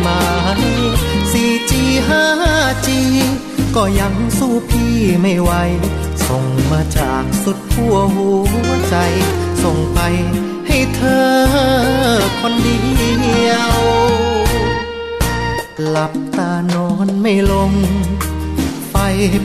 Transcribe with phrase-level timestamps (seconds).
[0.00, 0.08] ไหม
[1.32, 1.72] 4G
[2.08, 2.88] 5G
[3.76, 5.50] ก็ยังสู้พี่ไม่ไหว
[6.26, 8.30] ส่งมาจากสุดพัวหั
[8.66, 8.96] วใจ
[9.62, 9.98] ส่งไป
[10.66, 11.30] ให้เธอ
[12.40, 12.78] คนเดี
[13.48, 13.72] ยว
[15.88, 17.72] หลับตานอนไม่ลง
[18.90, 18.94] ไฟ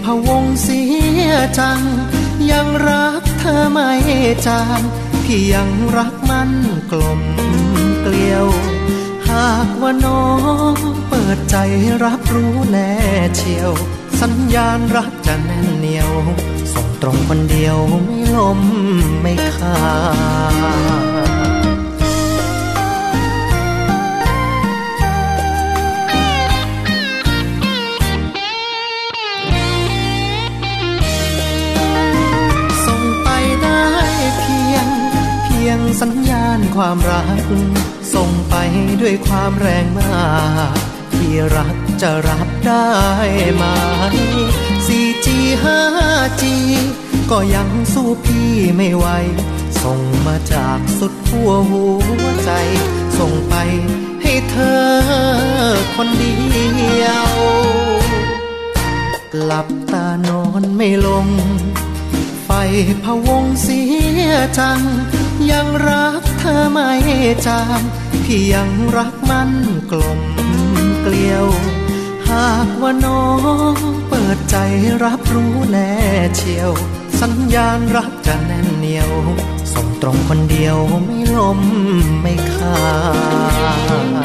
[0.04, 0.82] พะวงเสี
[1.30, 1.82] ยจัง
[2.52, 3.92] ยังรักเธอไม่
[4.48, 4.82] จาง
[5.24, 6.52] พี่ยังรักมัน
[6.92, 7.22] กลม
[8.02, 10.26] เกลียวากว่าน้อ
[10.74, 10.76] ง
[11.10, 11.56] เปิดใจ
[12.04, 12.92] รับรู้แน่
[13.36, 13.72] เชียว
[14.22, 16.12] สัญญาณรักจะแน่นเหนียว
[16.74, 18.62] ส่งตรงคนเดียวไม่ลม
[19.22, 19.78] ไม่ขา
[21.14, 21.15] ด
[36.02, 37.48] สัญญาณความรัก
[38.14, 38.56] ส่งไป
[39.02, 40.26] ด้วยความแรงมา
[40.74, 40.76] ก
[41.14, 42.90] ที่รักจะรับได้
[43.56, 43.64] ไหม
[44.86, 45.28] 4G
[45.64, 46.44] 5G
[47.32, 49.06] ก็ยังสู้พี่ไม่ไหว
[49.84, 51.86] ส่งมาจากสุดหัวหั
[52.22, 52.52] วใจ
[53.20, 53.56] ส่งไป
[54.22, 54.86] ให้เธอ
[55.96, 56.36] คนเดี
[57.04, 57.30] ยว
[59.46, 61.28] หลับตานอนไม่ลง
[62.46, 62.50] ไฟ
[63.04, 63.82] พะวงเสี
[64.30, 64.82] ยจัง
[65.52, 66.92] ยังรักเธอไม่
[67.48, 67.82] จาง
[68.24, 69.52] พี่ยังรักมัน
[69.92, 70.22] กลม
[71.02, 71.48] เกลียว
[72.30, 73.26] หากว่าน้อ
[73.74, 73.76] ง
[74.10, 74.56] เปิดใจ
[75.04, 75.92] รับรู้แน่
[76.36, 76.72] เชียว
[77.22, 79.12] สัญญาณรักจะแน่นเหนียว
[79.74, 81.60] ส่งตรงคนเดียวไม่ลม
[82.22, 82.78] ไม่ขา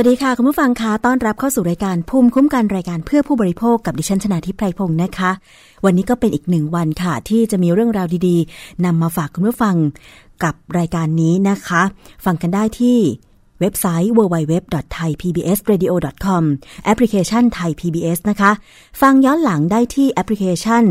[0.00, 5.30] วัสดีค่ะ คุณผู้ฟังคะต้อนรับเข้าสู่รายการภูมิคุ้มกันรายการเพื่อผู้บริโภคกับดิฉันชนาทิพไพรพงศ์นะคะ
[5.84, 9.76] วันนี้ก็เป็นอีกหนึ่งวันค่ะ ที่จะมีเรื่องราวดีๆนำมาฝากคุณผู้ฟัง
[10.44, 11.82] กับรายการนี้นะคะ
[12.24, 12.98] ฟังกันได้ที่
[13.60, 16.42] เว็บไซต์ www.thaipbsradio.com
[16.84, 18.50] แอปพลิเคชัน Thai PBS นะคะ
[19.00, 20.84] ฟังย้อนหลังได้ที่แอปพลิเคชัน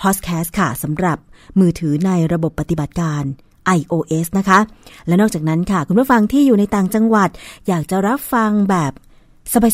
[0.00, 1.18] Podcast ค่ะสำหรับ
[1.60, 3.24] มือถือในระบบปฏิบัติการ
[3.78, 4.58] iOS นะคะ
[5.06, 7.30] และนอกจากนั้นค่ะ คุณผู้ฟังที่อยู่ในต่างจังหวัด
[7.68, 8.92] อยากจะรับฟังแบบ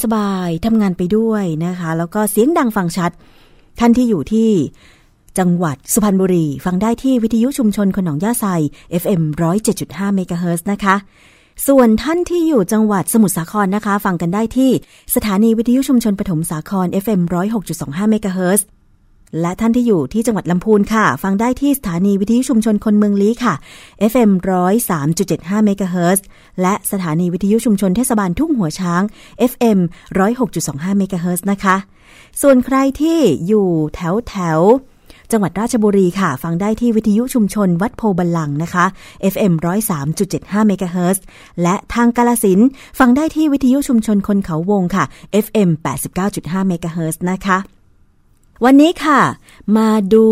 [0.04, 3.10] สบายๆทำงานไปด้วยนะคะ แล้วก็เสียงดังฟังชัด
[3.78, 4.50] ท่านที่อยู่ที่
[5.38, 8.46] จังหวัดสุพรรณบุรี ฟังได้ที่วิทยุชุมชนคนหนองย่าไซ
[9.02, 9.22] FM
[9.68, 10.96] 107.5เมกะเฮิรตซ์นะคะ
[11.66, 14.70] ส่วนท่านที่อยู่จังหวัดสมุทรสาครนะคะ ฟังกันได้ที่
[15.14, 17.20] สถานีวิทยุชุมชนปฐมสาคร FM
[17.66, 18.66] 106.25เมกะเฮิรตซ์
[19.40, 23.54] และท่านที่อยู่ที่จังหวัดลำพูนค่ะ ฟังได้ที่สถานีวิทยุชุมชนคนเมืองลี้ค่ะ
[24.12, 24.30] FM
[24.98, 26.24] 103.75เมกะเฮิรตซ์
[26.62, 29.02] และสถานีวิทยุชุมชนเทศบาลทุ่งหัวช้าง
[29.50, 29.78] FM
[30.38, 31.76] 106.25เมกะเฮิรตซ์นะคะ
[32.42, 34.60] ส่วนใครที่อยู่แถวแถว
[35.32, 38.84] จังหวัดราชบุรีค่ะ ฟังได้ที่วิทยุชุมชนวัดโพบัลลังนะคะ
[39.32, 39.52] FM
[40.10, 41.24] 103.75เมกะเฮิรตซ์
[41.62, 42.60] และทางกาลสิน
[42.98, 45.04] ฟังได้ที่วิทยุชุมชนคนเขาวงค่ะ
[45.44, 45.70] FM
[46.18, 47.58] 89.5เมกะเฮิรตซ์นะคะ
[48.64, 49.20] วันนี้ค่ะ
[49.76, 50.26] มาดู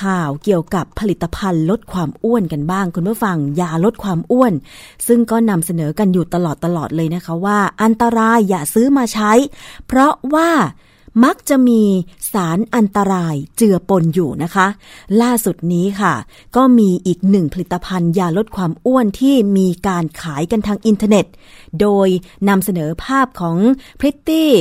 [0.00, 4.52] ข่าวเกี่ยวกับผลิตภัณฑ์ลดความอ้วนกันบ้าง คุณผู้ฟังยาลดความอ้วน
[5.06, 9.32] ซึ่งก็นำเสนอกันอยู่ตลอดตลอดเลยนะคะว่า อันตรายอย่าซื้อมาใช้
[9.86, 10.50] เพราะว่า
[11.24, 11.82] มักจะมี
[12.32, 14.66] สารอันตรายเจือปนอยู่นะคะ
[15.22, 16.14] ล่าสุดนี้ค่ะ
[16.56, 21.26] ก็มีอีกหนึ่งผลิตภัณฑ์ยาลดความอ้วนที่มีการขายกันทางอินเทอร์เน็ต
[21.80, 22.08] โดย
[22.48, 23.56] นำเสนอภาพของ
[24.00, 24.52] พริตตี้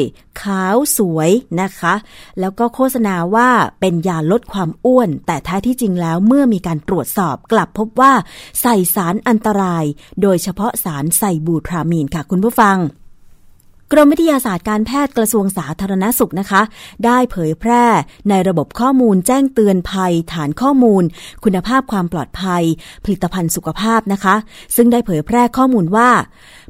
[0.41, 1.93] ขาวสวยนะคะ
[2.39, 8.13] แล้วก็โฆษณาว่าเป็นยาลดความอ้วน แต่แท้ที่จริงแล้วเมื่อมีการตรวจสอบกลับพบว่า
[8.61, 9.85] ใส่สารอันตราย
[10.21, 12.77] โดยเฉพาะสารไซบูทรามีนค่ะคุณผู้ฟัง
[13.95, 16.61] กรมวิทยาศาสตร์การแพทย์กระทรวงสาธารณสุขนะคะ
[17.05, 17.85] ได้เผยแพร่
[18.29, 21.03] ในระบบข้อมูลแจ้งเตือนภัย ฐานข้อมูล
[21.43, 22.63] คุณภาพความปลอดภัย
[23.03, 24.35] ผลิตภัณฑ์สุขภาพนะคะ
[24.75, 26.09] ซึ่งได้เผยแพร่ข้อมูลว่า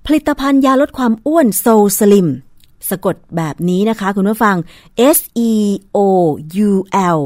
[0.05, 1.65] ผลิตภัณฑ์ยาลดความอ้วนโซ
[1.99, 2.27] สลิม
[2.89, 4.55] สะกดแบบนี้นะคะ คุณผู้ฟัง
[5.17, 5.51] S E
[5.97, 5.99] O
[6.69, 6.71] U
[7.17, 7.19] L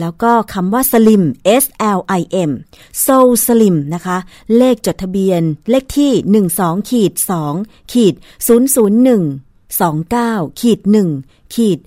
[0.00, 1.22] แล้วก็คำว่า slim
[1.62, 1.64] S
[1.98, 2.50] L I M
[3.06, 4.16] so slim นะคะ
[4.56, 6.12] เลขจดทะเบียน เลขที่
[6.50, 7.12] 12ขีด
[7.52, 8.14] 2ขีด
[8.96, 9.36] 001
[9.80, 10.80] 29ขีด
[11.18, 11.78] 1ขีด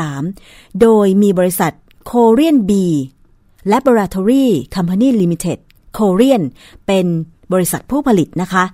[0.00, 1.72] 0173 โดยมีบริษัท
[2.10, 2.72] Korean B
[3.72, 5.58] Laboratory Company Limited
[5.98, 6.42] Korean
[6.86, 7.06] เป็น
[7.52, 8.64] บริษัทผู้ผลิตนะคะ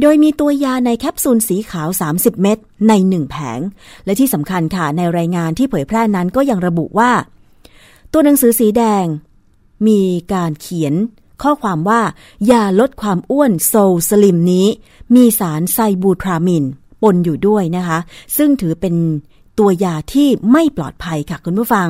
[0.00, 3.60] โดยมีตัวยาในแคปซูลสีขาว 30 เม็ดใน 1 แผง
[4.04, 7.10] และที่สำคัญค่ะ ในรายงานที่เผยแพร่นั้นก็ยังระบุว่า
[8.12, 9.06] ตัวหนังสือสีแดง
[9.86, 10.00] มี
[10.32, 10.94] การเขียน
[11.42, 12.02] ข้อความว่า
[12.50, 14.66] ยาลดความอ้วนโซลสลิมนี้
[15.14, 16.64] มีสารไซบูทรามิน
[17.02, 17.98] ปนอยู่ด้วยนะคะ
[18.36, 18.94] ซึ่งถือเป็น
[19.58, 21.88] ตัวยาที่ไม่ปลอดภัยค่ะคุณผู้ฟัง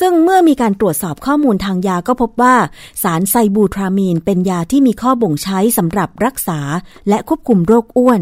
[0.00, 2.54] ซึ่งเมื่อมีการตรวจสอบข้อมูลทางยาก็พบว่า
[3.02, 6.60] สารไซบูทรามีนเป็นยาที่มีข้อบ่งใช้สำหรับรักษา
[7.08, 8.20] และควบคุมโรคอ้วน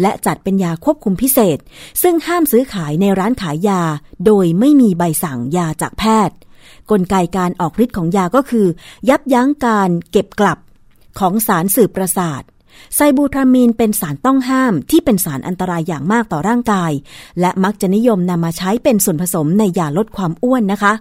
[0.00, 1.58] และจัดเป็นยาควบคุมพิเศษ
[2.02, 3.82] ซึ่งห้ามซื้อขายในร้านขายยา
[4.26, 6.36] โดยไม่มีใบสั่งยาจากแพทย์
[6.90, 8.66] กลไกการออกฤทธิ์ของยาก็คือ
[9.08, 10.58] ยับยั้งการเก็บกลับ
[11.18, 12.42] ของสารสื่อประสาท
[12.94, 16.92] ไซบูทรามีนเป็นสารต้องห้ามที่เป็นสารอันตรายอย่างมากต่อร่างกาย
[17.40, 20.92] และมักจะนิยมนำมาใช้เป็นส่วนผสมในยาลดความอ้วนนะคะ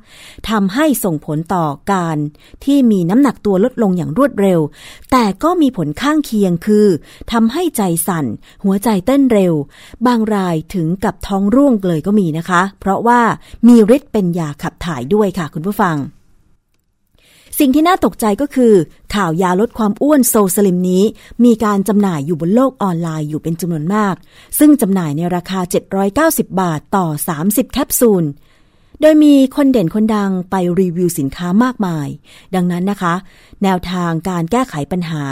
[0.49, 2.17] ทำให้ส่งผลต่อการ
[2.65, 4.59] ที่มีน้ำหนักตัวลดลงอย่างรวดเร็ว
[5.11, 6.87] แต่ก็มีผลข้างเคียงคือ
[7.31, 8.25] ทำให้ใจสั่น
[8.63, 9.53] หัวใจเต้นเร็ว
[10.07, 13.21] บางรายถึงกับท้องร่วงเลยก็มีนะคะ เพราะว่า
[13.67, 15.97] มีฤทธิ์เป็นยาขับถ่ายด้วยค่ะคุณผู้ฟัง
[17.59, 18.73] สิ่งที่น่าตกใจก็คือ
[19.15, 21.03] ข่าวยาลดความอ้วนโซสลิมนี้
[21.45, 24.15] มีการจำหน่ายอยู่บนโลกออนไลน์อยู่เป็นจำนวนมาก
[24.59, 25.59] ซึ่งจำหน่ายในราคา
[26.09, 27.07] 790 บาทต่อ
[27.41, 28.25] 30 แคปซูล
[29.01, 32.07] โดยมีคนเด่นคนดังไปรีวิวสินค้ามากมาย
[32.55, 33.13] ดังนั้นนะคะ
[33.63, 35.23] แนวทางการแก้ไขปัญหา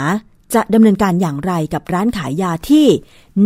[0.54, 2.86] จะดำเนินการอย่างไรกับร้านขายยาที่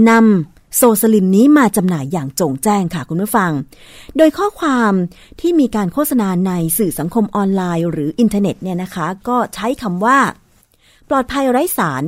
[0.08, 3.52] นำ โซสลิมนี้มาจำหน่ายอย่างจงแจ้งค่ะคุณผู้ฟัง
[4.16, 4.92] โดยข้อความ
[5.40, 10.18] ที่มีการโฆษณาในสื่อสังคมออนไลน์ หรืออินเทอร์เน็ตเนี่ยนะคะ ก็ใช้คำว่า
[11.08, 12.04] ปลอดภัยไร้สาร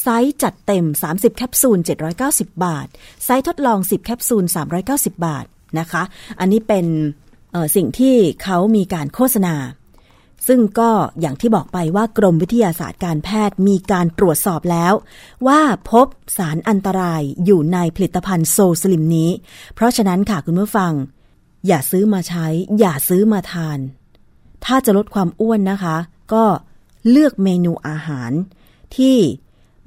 [0.00, 1.78] ไซส์จัดเต็ม 30 แคปซูล
[2.20, 2.86] 790 บาท
[3.24, 4.44] ไซส์ทดลอง 10 แคปซูล
[4.84, 5.44] 390 บาท
[5.78, 6.02] นะคะ
[6.40, 6.86] อันนี้เป็น
[7.76, 9.54] สิ่งที่เขามีการโฆษณา
[10.48, 10.90] ซึ่งก็
[11.20, 14.92] อย่างที่บอกไปว่ากรมวิทยาศาสตร์การแพทย์มีการตรวจสอบแล้ว
[15.46, 15.60] ว่า
[15.90, 16.06] พบ
[16.36, 19.30] สารอันตรายอยู่ในผลิตภัณฑ์ So Slim นี้
[19.74, 20.92] เพราะฉะนั้นค่ะคุณผู้ฟัง
[21.66, 22.46] อย่าซื้อมาใช้
[22.78, 23.78] อย่าซื้อมาทาน
[24.64, 25.96] ถ้าจะลดความอ้วนนะคะ
[26.32, 26.44] ก็
[27.10, 28.32] เลือกเมนูอาหาร
[28.96, 29.16] ที่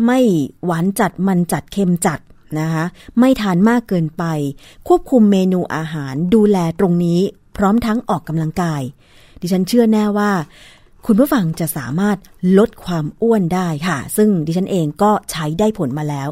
[0.06, 0.20] ไม่
[0.66, 2.20] หวานจัดมันจัดเค็มจัด
[2.60, 2.86] นะคะ
[3.20, 4.24] ไม่ทานมากเกินไป
[4.88, 7.20] ควบคุมเมนูอาหารดูแลตรงนี้
[7.58, 8.82] พร้อมทั้งออกกำลังกาย
[9.42, 10.32] ดิฉันเชื่อแน่ว่า
[11.06, 12.18] คุณผู้ฟังจะสามารถ
[12.58, 16.30] ลดความอ้วนได้ค่ะ ซึ่งดิฉันเองก็ใช้ได้ผลมาแล้ว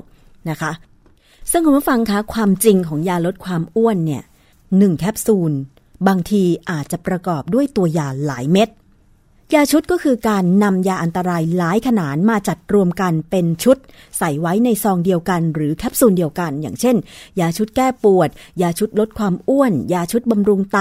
[0.50, 0.72] นะคะ
[1.52, 4.24] ซึ่งคุณผู้ฟังคะความจริงของยาลดความอ้วนเนี่ย
[4.78, 5.54] หนึ่งแคปซูล
[6.08, 8.70] บางทีอาจจะประกอบด้วยตัวยาหลายเม็ด
[9.56, 13.78] ยาชุดก็คือการนำยาอันตรายหลายขนาดมาจัดรวมกันเป็นชุด
[14.18, 16.96] ใส่ไว้ในซองเดียวกัน หรือแคปซูลเดียวกัน อย่างเช่น
[17.40, 18.30] ยาชุดแก้ปวด
[18.62, 20.80] ยาชุดลดความอ้วน ยาชุดบำรุงไต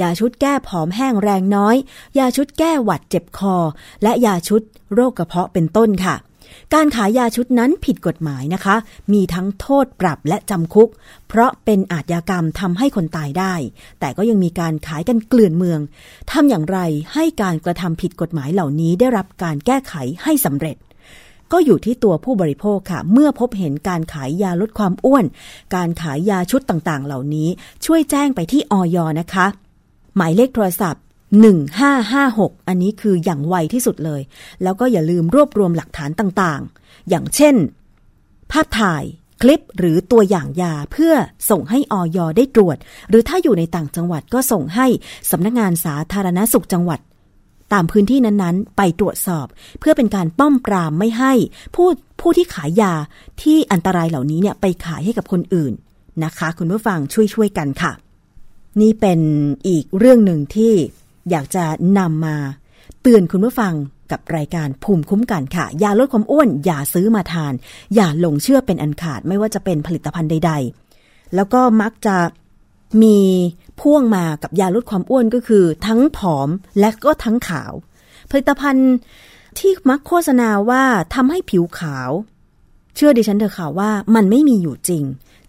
[0.00, 1.76] ยาชุดแก้ผอมแห้งแรงน้อย
[2.18, 3.56] ยาชุดแก้หวัดเจ็บคอ
[4.02, 4.62] และยาชุด
[4.94, 6.14] โรคกระเพาะเป็นต้นค่ะ
[6.74, 8.76] การขายยาชุดนั้นผิดกฎหมายนะคะ
[9.12, 10.88] มีทั้งโทษปรับและจำคุก
[11.28, 13.54] เพราะเป็นอาชญากรรมทำให้คนตายได้
[14.00, 15.80] แต่ก็ยังมีการขายกันเกลื่อนเมือง
[16.32, 16.78] ทำอย่างไร
[17.14, 20.76] ให้การกระทำผิดกฎหมายเหล่านี้ได้รับการแก้ไขให้สำเร็จ
[21.52, 25.24] ก็อยู่ที่ตัวผู้บริโภคค่ะ เมื่อพบเห็นการขายยาลดความอ้วน
[25.74, 27.48] การขายยาชุดต่างๆ เหล่านี้
[27.84, 29.46] ช่วยแจ้งไปที่ออยนะคะ
[30.16, 31.02] หมายเลขโทรศัพท์
[31.36, 34.20] 1556 อันนี้คืออย่างไวที่สุดเลย
[34.62, 37.54] แล้วก็อย่าลืมรวบรวมหลักฐานต่างๆ อย่างเช่น
[38.52, 39.04] ภาพถ่าย
[39.42, 41.14] คลิปหรือตัวอย่างยาเพื่อ
[41.50, 42.76] ส่งให้ออยได้ตรวจ
[43.08, 44.86] หรือถ้าอยู่ในต่างจังหวัดก็ส่งให้
[45.30, 47.00] สำนักงานสาธารณสุขจังหวัด
[47.72, 49.46] ตามพื้นที่นั้นๆ ไปตรวจสอบ
[49.80, 51.32] เพื่อเป็นการป้อมปรามไม่ให้
[51.74, 51.88] ผู้
[52.20, 52.94] ผู้ที่ขายยา
[53.42, 55.72] ที่อันตรายเหล่านี้เนี่ยไปขายให้กับคนอื่น
[56.24, 57.92] นะคะ คุณผู้ฟังช่วยๆกันค่ะ
[58.80, 59.20] นี่เป็น
[59.68, 60.74] อีกเรื่องหนึ่งที่
[61.30, 61.64] อยากจะ
[61.98, 62.36] นำมา
[63.02, 63.74] เตือนคุณผู้ฟัง
[64.10, 67.52] กับรายการภูมิคุ้มกันค่ะ ยาลดความอ้วน อย่าซื้อมาทาน
[67.94, 70.52] อย่าหลงเชื่อเป็นอันขาดไม่ว่าจะเป็นผลิตภัณฑ์ใด
[70.94, 72.16] ๆ แล้วก็มักจะ
[73.02, 73.18] มี
[73.80, 76.48] พ่วงมากับยาลดความอ้วนก็คือ ทั้งผอม
[76.80, 77.72] และก็ทั้งขาว
[78.30, 78.90] ผลิตภัณฑ์
[79.58, 82.10] ที่มักโฆษณาว่าทำให้ผิวขาว
[82.96, 85.04] เชื่อดิฉันเถอะค่ะว่ามันไม่มีอยู่จริง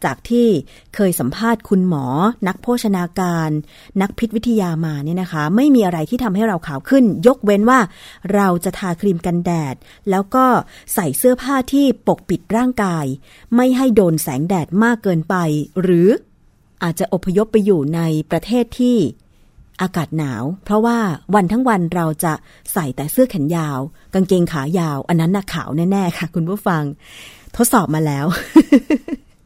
[0.05, 0.47] จากที่
[0.95, 2.05] เคยสัมภาษณ์คุณหมอ
[2.47, 3.49] นักโภชนาการ
[4.01, 7.79] นักพิษวิทยามาเนี่ยนะคะ ไม่มีอะไรที่ทำให้เราขาวขึ้น ยกเว้นว่า
[8.33, 9.75] เราจะทาครีมกันแดด
[10.09, 10.45] แล้วก็
[10.93, 13.05] ใส่เสื้อผ้าที่ปกปิดร่างกาย
[13.55, 15.35] ไม่ให้โดนแสงแดดมากเกินไป
[15.81, 16.07] หรือ
[16.83, 18.01] อาจจะอพยพไปอยู่ใน
[18.31, 18.97] ประเทศที่
[19.81, 20.97] อากาศหนาว เพราะว่า
[21.35, 22.33] วันทั้งวันเราจะ
[22.73, 23.79] ใส่แต่เสื้อแขนยาว
[24.13, 26.83] กางเกงขายาว อันนั้นน่ะขาวแน่ ๆ ค่ะ คุณผู้ฟัง
[27.55, 28.25] ทดสอบมาแล้ว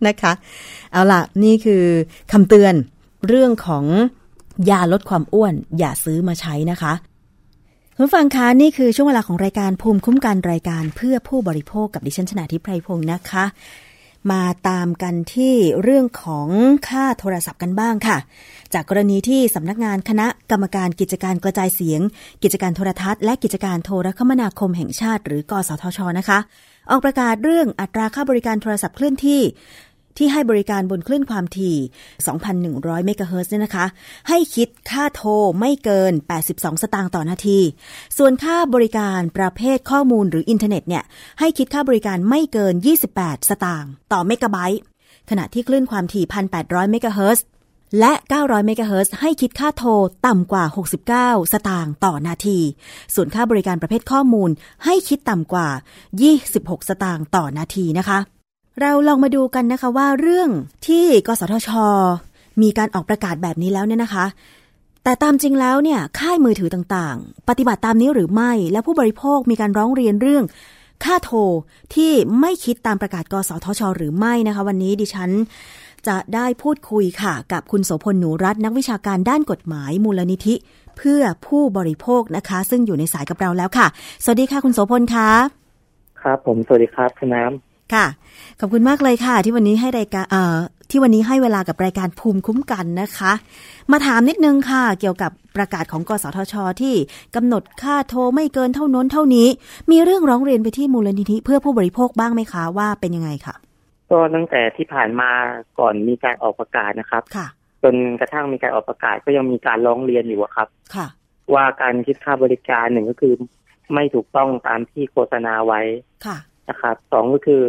[0.08, 0.34] นะคะ
[0.92, 1.84] เอาล่ะ นี่คือ
[2.32, 2.74] คำเตือน
[3.28, 3.86] เรื่องของ
[4.70, 6.94] ยาลดความอ้วน อย่าซื้อมาใช้นะคะ
[7.98, 13.46] คุณฟังคะนี่คือช่วงเวลาของรายการภูมิคุ้มกันรายการเพื่อผู้บริโภคกับดิฉันชนาทิพไพรพงศ์นะคะ
[14.32, 16.48] มาตามกันที่เรื่องของ
[16.90, 18.18] ค่าโทรศัพท์กันบ้างค่ะ
[18.74, 22.02] จากกรณีที่สำนักงานคณะกรรมการกิจการกระจายเสียง
[22.44, 26.40] กิจการโทรทัศน์ และกิจการโทรคมนาคมแห่งชาติ หรือกสทชนะคะ
[26.90, 29.42] ออกประกาศเรื่องอัตราค่าบริการโทรศัพท์เคลื่อนที่
[30.18, 31.78] ที่ให้บริการบนคลื่นความถี่
[32.42, 33.86] 2,100 เมกะเฮิรตซ์เนี่ยนะคะ
[34.30, 36.14] ให้คิดค่าโทรไม่เกิน
[36.48, 37.60] 82 สตางค์ต่อนาที
[38.18, 41.04] ส่วนค่าบริการประเภทข้อมูลหรืออินเทอร์เน็ตเนี่ย
[41.40, 42.74] ให้คิดค่าบริการไม่เกิน
[43.14, 44.82] 28 สตางค์ต่อเมกะไบต์
[45.30, 46.26] ขณะที่คลื่นความถี่
[46.58, 47.46] 1,800 เมกะเฮิรตซ์
[48.00, 49.92] และ 900 เมกะเฮิรตซ์ให้คิดค่าโทร
[50.28, 50.66] ต่ำกว่า
[51.10, 52.60] 69 สตางค์ต่อนาที
[53.16, 54.50] ส่วนค่าบริการประเภทข้อมูล
[54.86, 55.68] ให้คิดต่ำกว่า
[56.28, 58.20] 26 สตางค์ต่อนาทีนะคะ
[58.82, 60.50] เราลองมาดูกันนะคะว่าเรื่อง
[60.88, 61.70] ที่กสทช
[62.62, 64.26] มีการออกประกาศแบบนี้แล้วเนี่ยนะคะ
[65.04, 70.44] แต่ตามจริงแล้วเนี่ยค่ายมือถือต่างๆ ปฏิบัติตามนี้หรือไม่ และผู้บริโภคมีการร้องเรียนเรื่อง
[71.04, 71.40] ค่าโทร
[71.96, 75.30] ที่ไม่คิดตามประกาศกสทช หรือไม่นะคะ วันนี้ดิฉัน
[76.08, 80.56] จะได้พูดคุยค่ะ กับคุณโสพลหนูรัตน์นักวิชาการด้านกฎหมายมูลนิธิ
[80.98, 83.88] เพื่อผู้บริโภคนะคะ ซึ่งอยู่ในสายกับเราแล้วค่ะ
[84.24, 85.30] สวัสดีค่ะคุณโสพลคะ
[86.22, 88.06] ครับผมสวัสดีครับคุณน้ำ ค่ะ
[88.60, 90.58] ขอบคุณมากเลยค่ะ ที่วันนี้ให้รายการเอ่อ
[90.90, 93.34] ที่วันนี้ให้เวลากับรายการภูมิคุ้มกันนะคะ
[93.92, 96.96] มาถามนิดนึงค่ะ เกี่ยวกับประกาศของกสทช ที่
[97.36, 99.48] กำหนดค่าโทรไม่เกินเท่าน้นเท่านี้
[99.92, 103.56] มีเรื่องร้องเรียนไปที่มูลนิธิเพื่อผู้บริโภคบ้างไหมคะว่าเป็นยังไงค่ะ
[104.10, 105.30] ก็ตั้งแต่ที่ผ่านมา
[105.80, 107.48] ก่อนมีการออกประกาศนะครับค่ะ
[107.84, 111.08] จนกระทั่งมีการออกประกาศก็ยังมีการร้องเรียนอยู่อะครับ ค่ะ
[111.54, 113.34] ว่าการคิดค่าบริการหนึ่งก็คือ
[113.94, 115.82] ไม่ถูกต้องตามที่โฆษณาไว้
[116.26, 116.38] ค่ะ
[116.70, 117.62] นะครับสองก็คือ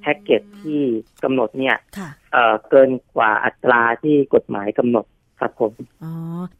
[0.00, 0.80] แพ็กเกจที่
[1.24, 5.04] กำหนดเนี่ยค่ะเอ่อเกินกว่าอัตราที่กฎหมายกำหนด
[5.40, 6.12] ครับผมอ๋อ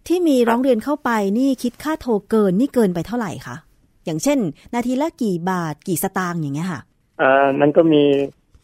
[0.09, 3.57] ที่มีร้องเรียนเข้าไปนี่คิดค่าโทรเกินนี่เกินไปเท่าไหร่คะ
[4.05, 4.39] อย่างเช่น
[4.75, 6.81] นาทีละกี่บาทกี่สตางค์อย่างเงี้ยค่ะ
[7.19, 8.03] เอ่อมันก็มี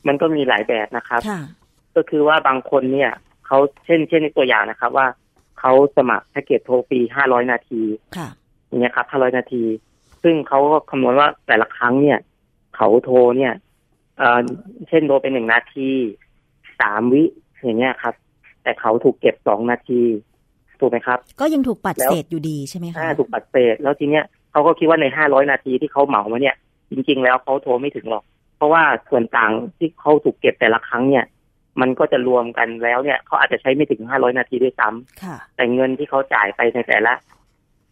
[0.08, 1.40] มันก็มีหลายแบบนะครับค่ะ
[1.96, 3.12] ก็คือว่าบางคนเนี่ย
[3.46, 5.06] เขาเช่น เช่นในตัวอย่างนะครับ ว่า
[5.60, 7.80] เขาสมัครแพ็กเกจโทรฟรีห้าร้อยนาที
[8.16, 8.28] ค่ะ
[8.66, 9.62] อย่างเงี้ยครับห้าร้อยนาที
[10.22, 12.18] ซึ่งเขาก็คำนวณว่าแต่ละครั้งเนี่ย
[12.78, 13.52] เขาโทรเนี่ย
[14.18, 14.44] เอ่อ
[14.88, 15.88] เช่นโทรเป็นหนึ่งนาที
[16.80, 17.24] สามวิ
[17.64, 18.14] อย่างเงี้ยครับ
[18.62, 20.00] แต่เขาถูกเก็บสองนาที
[20.80, 26.56] ถูกไหมครับ ก็ยังถูกปัดแล้วเศษอยู่ดีใช่ไหมคะถ้าถูกปัดเศษแล้วทีเนี้ยเขาก็คิดว่าในห้าร้อยนาทีที่เขาเหมามาเนี่ย
[26.90, 28.24] จริง ๆ แล้วเขาโทรไม่ถึงหรอก
[28.56, 31.24] เพราะว่าส่วนต่างที่เขาถูกเก็บแต่ละครั้งเนี่ย
[31.80, 37.12] มันก็จะรวมกันแล้วเนี่ยเขาอาจจะใช้ไม่ถึงห้าร้อยนาทีด้วยซ้ำค่ะแต่เงินที่เขาจ่ายไปในแต่ละ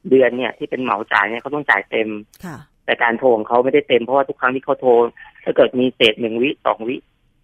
[0.08, 2.08] เดือนเนี่ยที่เป็นเหมาจ่ายเนี่ยเขาต้องจ่ายเต็ม
[2.44, 4.90] ค่ะ แต่การโทรของเขาไม่ได้เต็มเพราะว่าทุกครั้งที่เขาโทร
[5.44, 6.96] ถ้าเกิดมีเศษหนึ่งวิสองวิ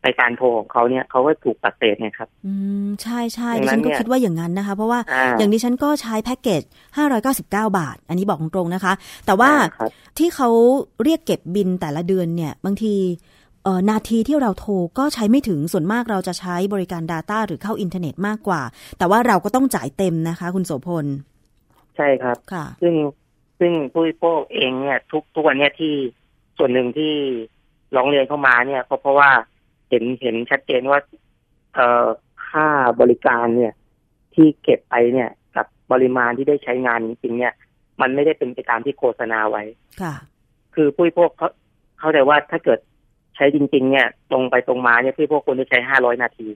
[0.04, 2.52] ในการโทรของเขาเนี่ยเขาก็ถูกตัดเศษเนี่ยครับ อื
[2.86, 6.62] ม ใช่ใช่ดัดิงนั้ฉันนก็เนี่ยคิดว่าอย่างนั้นนะคะ เพราะว่าอ่าอย่างดิฉันก็ใช้แพ็กเกจ
[7.20, 7.44] 599
[7.78, 8.92] บาท อันนี้บอกตรงๆนะคะ
[9.26, 10.48] แต่ว่าอ่ครับที่เขา
[11.02, 12.94] เรียกเก็บบินแต่ละเดือนเนี่ย บางที
[13.64, 18.62] เอ่อนาทีที่เราโทรก็ใช้ไม่ถึงส่วนมากเราจะใช้บริการ Data หรือเข้าอินเทอร์เน็ตมากกว่า
[18.98, 21.06] แต่ว่าเราก็ต้องจ่ายเต็มนะคะ คุณโสพล
[21.96, 22.94] ใช่ครับค่ะซึ่ง
[23.64, 25.94] ซึ่งผู้บริโภคเองเนี่ย ทุกทุกวันเนี่ยที่
[26.58, 27.12] ส่วนหนึ่งที่
[27.96, 29.30] ร้องเรียนเข้ามาเนี่ยก็เพราะว่า
[29.88, 31.00] เห็นเห็นชัดเจนว่า
[31.74, 32.06] เอ่อ
[32.48, 32.68] ค่า
[33.00, 33.72] บริการเนี่ย
[34.34, 37.52] ที่เก็บไปเนี่ย กับบปริมาณที่ได้ใช้งานจริงๆเนี่ย
[38.00, 39.62] มันไม่ได้เป็นไปตามที่โฆษณาไว้
[40.02, 40.14] ค่ะ
[40.74, 41.48] คือผู้บริโภคเขา
[41.98, 42.78] เข้าใจว่าถ้าเกิด
[43.36, 46.46] ใช้จริง ๆ เนี่ย ตรงไปตรงมาเนี่ยผู้บริโภคควรจะใช้ห้าร้อยนาที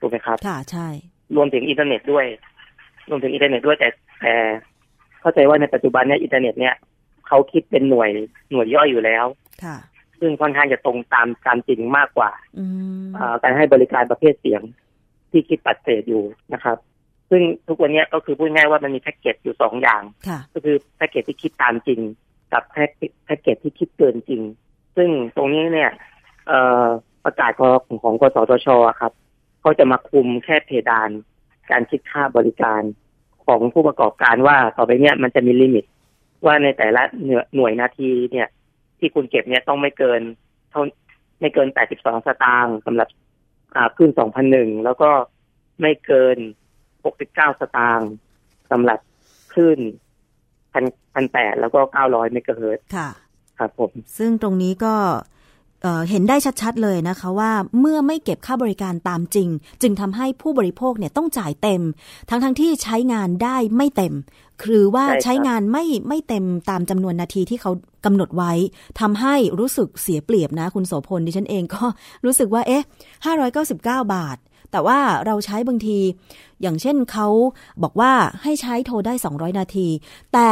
[0.00, 0.88] ถูกไหมครับค่ะใช่
[1.36, 2.26] รวมถึงอินเทอร์เน็ตด้วย
[3.08, 3.88] รวมถึงอินเทอร์เน็ตด้วยแต่
[4.20, 4.34] แต่
[5.20, 6.74] เข้าใจว่าในปัจจุบันเนี่ยอินเทอร์เน็ตเนี่ย
[7.26, 8.10] เขาคิดเป็นหน่วย
[8.50, 9.26] หน่วยย่อยอยู่แล้ว
[9.64, 9.76] ค่ะ
[10.20, 12.64] ซึ่งค่อนข้างจะตรงตามการจริงมากกว่าอื
[13.02, 14.62] มอ่าการให้บริการประเภทเสียง
[15.30, 16.78] ที่คิดปัดเศษอยู่นะครับ
[17.30, 22.00] ซึ่งทุกวันเนี้ยก็คือพูดง่ายๆว่ามันมีแพ็กเกจอยู่สองอย่างค่ะก็คือแพ็กเกจที่คิดตามจริง
[22.52, 22.90] กับแพ็ก
[23.24, 24.42] แพ็กเกจที่คิดเกินจริง
[24.96, 25.90] ซึ่งตรงนี้เนี่ย
[26.46, 26.86] เอ่อ
[27.24, 27.72] ประกาศของ
[28.02, 29.12] ของกสทชอะครับ
[29.60, 31.10] เขาจะมาคุมแค่เพดาน
[31.70, 32.82] การคิดค่าบริการ
[33.50, 35.84] ของผู้ประกอบการว่าต่อไปเนี่ยมันจะมี limit
[36.46, 38.48] ว่าในแต่ละหน่วยหน่วยนาทีเนี่ย
[38.98, 40.20] ที่คุณเก็บเนี่ยต้องไม่เกิน
[40.70, 40.82] เท่า
[41.40, 43.08] ไม่เกิน 82 สตางค์สำหรับ
[43.74, 44.10] อ่าคลื่น
[44.48, 45.10] 2001 แล้วก็
[45.80, 46.36] ไม่เกิน
[46.98, 48.10] 69 สตางค์
[48.70, 48.98] สำหรับ
[49.54, 49.78] คลื่น
[50.72, 53.08] พันพันแปดแล้วก็900เมกะเฮิรตซ์ค่ะ
[53.58, 54.94] ครับผม ซึ่งตรงนี้ก็
[55.82, 59.48] เอ่อเห็นได้ชัดๆเลยนะคะว่าเมื่อไม่เก็บค่าบริการตามจริง
[59.82, 61.82] จึงทำให้ผู้บริโภคเนี่ยต้องจ่ายเต็ม
[62.28, 64.14] ทั้งๆทที่ใช้งานได้ไม่เต็ม
[64.62, 67.70] คือว่าใช่ครับใช้งานไม่ไม่เต็มตามจำนวนนาทีที่เขา
[68.04, 68.52] กำหนดไว้
[69.00, 71.84] ทำให้รู้สึกเสียเปรียบนะ คุณโสพลดิฉันเองก็
[72.24, 72.84] รู้สึกว่าเอ๊ะ
[73.48, 74.36] 599 บาท
[74.72, 75.98] แต่ว่าเราใช้บางที
[76.62, 77.28] อย่างเช่นเขา
[77.82, 79.86] บอกว่าให้ใช้โทรได้ 200 นาที
[80.32, 80.48] แต่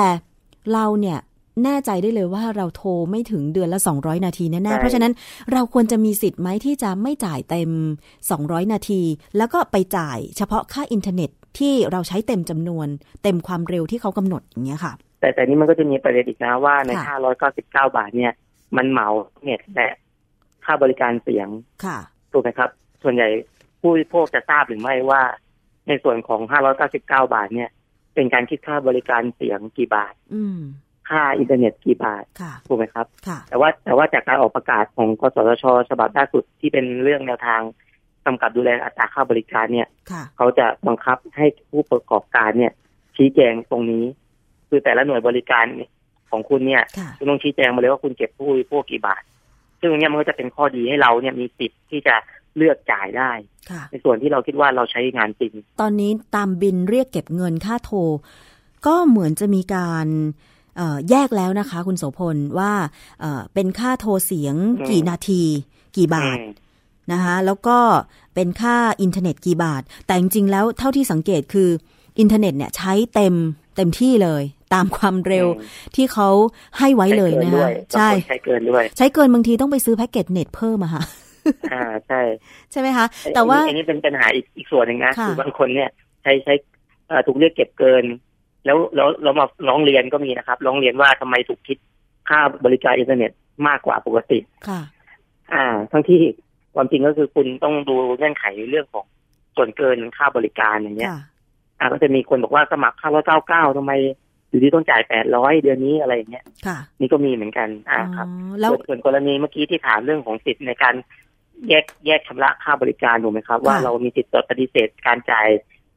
[0.72, 1.18] เราเนี่ย
[1.64, 5.12] แน่ใจได้เลยว่าเราโทรไม่ถึงเดือนละ 200 นาทีแน่ใช่ๆ เพราะฉะนั้น
[5.52, 7.70] เราควรจะมีสิทธิ์ไหมที่จะไม่จ่ายเต็ม
[8.20, 9.02] 200 นาที
[9.36, 12.86] แล้วก็ไปจ่ายเฉพาะค่าอินเทอร์เน็ตที่เราใช้เต็มจำนวน
[13.22, 17.16] เต็มความเร็วที่เขากำหนดอย่างเงี้ยค่ะ แต่แต่นี่มันก็จะมีประเด็นอีกนะว่าในค่ะ
[17.52, 18.32] 599 บาทเนี่ย
[18.76, 19.08] มันเหมา
[19.42, 19.88] เน็ตและ
[20.64, 21.48] ค่าบริการเสียง
[21.84, 21.98] ค่ะ
[22.32, 22.70] ถูกไหมครับ
[23.02, 23.28] ส่วนใหญ่
[23.80, 25.22] ผู้บริโภคจะทราบหรือไม่ว่า
[25.88, 26.40] ในส่วนของ
[26.86, 27.70] 599 บาทเนี่ย
[28.14, 30.58] เป็นการคิดค่าบริการเสียงกี่บาท อืม
[31.08, 37.60] ค่าอินเทอร์เน็ตกี่บาทค่ะถูกไหมครับค่ะแต่ว่าแต่ว่าจากการออกประกาศของกสทช ฉบับล่าสุดที่เป็นเรื่องแนวทาง
[38.26, 42.72] กำกับดูแลอัตราค่าบริการเนี่ยค่ะเขาจะบังคับให้ผู้ประกอบการเนี่ย
[43.16, 44.04] ชี้แจงตรงนี้
[44.68, 45.64] คือแต่ละหน่วยบริการ
[46.30, 49.22] ของคุณเนี่ยค่ะคุณต้องชี้แจงมาเลยว่าคุณเก็บผู้บริโภคกี่บาท
[49.80, 52.16] ซึ่งตรงเนี้ยมันก็จะเป็นข้อดีให้เราเนี่ยมีสิทธิ์ที่จะ
[52.56, 53.30] เลือกจ่ายได้
[53.70, 57.98] ค่ะในส่วนที่เราคิดว่าเราใช้งานจริง ตอนนี้ตามบิลเรียกเก็บเงินค่าโทร
[58.86, 60.57] ก็เหมือนจะมีการเอ่อ
[61.10, 62.72] แยกแล้วนะคะ คุณโสพลว่า
[63.20, 65.42] เอ่อเป็นค่าโทรเสียงอืมกี่นาที
[65.96, 66.52] กี่บาทอืม
[67.12, 67.78] นะคะแล้วก็
[68.34, 71.68] เป็นค่าอินเทอร์เน็ตกี่บาท แต่จริงๆแล้วเท่าที่สังเกตคือ
[72.18, 73.34] อินเทอร์เน็ตเนี่ยใช้เต็ม
[73.76, 74.42] เต็มที่เลย
[74.74, 76.28] ตามความเร็วอืมที่เขา
[76.78, 81.02] ให้ไว้เลยนะใช้กิด้วยค่ะใช่บางคนใช้เกินด้วย ใช้เกินบางทีต้องไปซื้อแพ็กเกจเน็ตเพิ่มอะค่ะ
[81.72, 82.20] อ่าใช่
[82.72, 85.90] ใช่ไหมคะ แต่ว่าอันนี้เป็นปัญหาอีกอีกส่วนหนึ่งนะค่ะคือบางคนเนี่ย
[86.22, 86.54] ใช้ใช้
[87.08, 88.04] เอ่อถูกเรียกเก็บเกิน
[88.64, 91.78] แล้วแล้วเรามาร้องเรียนก็มีนะครับร้องเรียนว่าทำไมถูกคิด
[92.28, 93.32] ค่าบริการอินเทอร์เน็ต
[93.68, 94.80] มากกว่าปกติค่ะ
[95.54, 96.20] อ่า ทั้งที่
[96.74, 99.06] ความจริงก็คือคุณต้องดูเงื่อนไขเรื่องของ
[99.56, 101.22] ส่วนเกินค่าบริการอย่างเงี้ยค่ะ
[101.78, 103.92] อ่าก็จะมีคนบอกว่าสมัครค่าร้อยเก้าเก้าทำไม
[104.50, 110.94] อยู่ที่ต้องจ่ายแปดร้อยเดือนนี้อะไรอย่างเงี้ยค่ะนี่ก็มีเหมือนกัน อ่าครับอ๋อแล้วส่วนส่วนกรณีเมื่อกี้ที่ถามเรื่องของสิทธิ์ในการ
[111.68, 115.48] แยกแยกชำระค่าบริการถูกไหมครับ ว่าเรามีสิทธิ์ปฏิเสธการจ่าย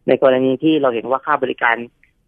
[0.08, 1.76] ในกรณีที่เราเห็นว่าค่าบริการ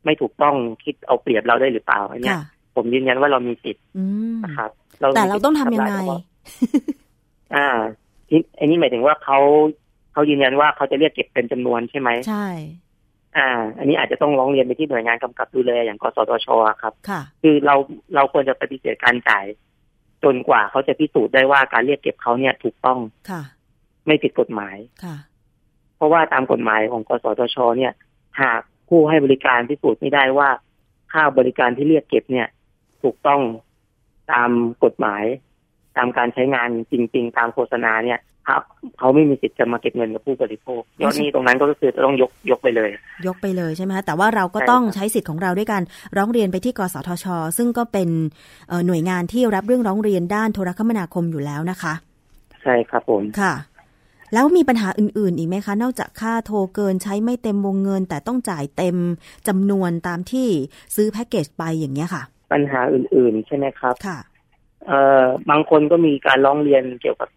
[0.05, 2.43] ไม่ถูกต้องคิดเอาเปรียบเราได้หรือเปล่าอันเนี้ยค่ะ
[2.75, 4.03] ผมยืนยันว่าเรามีสิทธิ์อื
[4.35, 4.69] มนะครับ
[5.15, 5.93] แต่เราต้องทำยังไง
[7.55, 7.67] อ่า
[8.29, 9.39] ที่อันนี้หมายถึงว่าเขา
[10.13, 12.47] เขายืนยันว่าเขาจะเรียกเก็บเป็นจำนวนใช่ไหมใช่
[13.37, 17.75] อ่า อันนี้อาจจะต้องร้องเรียนไปที่หน่วยงานกำกับดูแลอย่างกสทชอะครับค่ะคือเรา
[18.15, 19.45] เราควรจะปฏิเสธการจ่าย
[20.23, 23.41] จนกว่าเขาจะพิสูจน์ได้ว่าการเรียกเก็บเขาเนี่ยถูกต้องค่ะ
[24.07, 25.15] ไม่ผิดกฎหมายค่ะ
[25.95, 27.93] เพราะว่าตามกฎหมายของกสทช เนี่ย
[28.41, 28.61] หาก
[28.93, 30.49] ผู้ให้บริการพิสูจน์ไม่ได้ว่า
[31.13, 32.47] ค่าบริการที่เรียกเก็บเนี่ย
[33.03, 33.41] ถูกต้อง
[34.32, 34.49] ตาม
[34.84, 35.23] กฎหมาย
[35.97, 38.58] ตามการใช้งานจริง ๆ ตามโฆษณาเนี่ยเขา
[38.97, 42.89] เขาไม่มีสิทธิ์จะมาเก็บเงินกับผู้บริโภคยอดหนี้ตรงนั้นก็คือจะต้องยกยกไปเลย
[43.27, 45.84] ยกไปเลยใช่ไหมคะแต่ว่าเราก็ใช่ต้องครับใช้สิทธิ์ของเราด้วยการ
[46.17, 47.25] ร้องเรียนไปที่กสทช
[47.58, 48.10] ซึ่งก็เป็น
[48.69, 51.93] เอ่อหน่วยงานที่รับเรื่องร้องเรียนด้านโทรคมนาคมอยู่แล้วนะคะ
[52.63, 53.53] ใช่ครับผมค่ะ
[54.33, 58.97] แล้วมีปัญหาอื่นๆ อีกไหมคะ นอกจากค่าโทรเกินใช้ไม่เต็มวงเงิน แต่ต้องจ่ายเต็ม
[59.47, 60.47] จำนวนตามที่
[60.95, 64.19] ซื้อแพ็กเกจไปอย่างเงี้ยค่ะ ปัญหาอื่นๆ ใช่ไหมครับค่ะ
[64.87, 67.29] เอ่อบางคนก็มีการร้องเรียนเกี่ยวกับ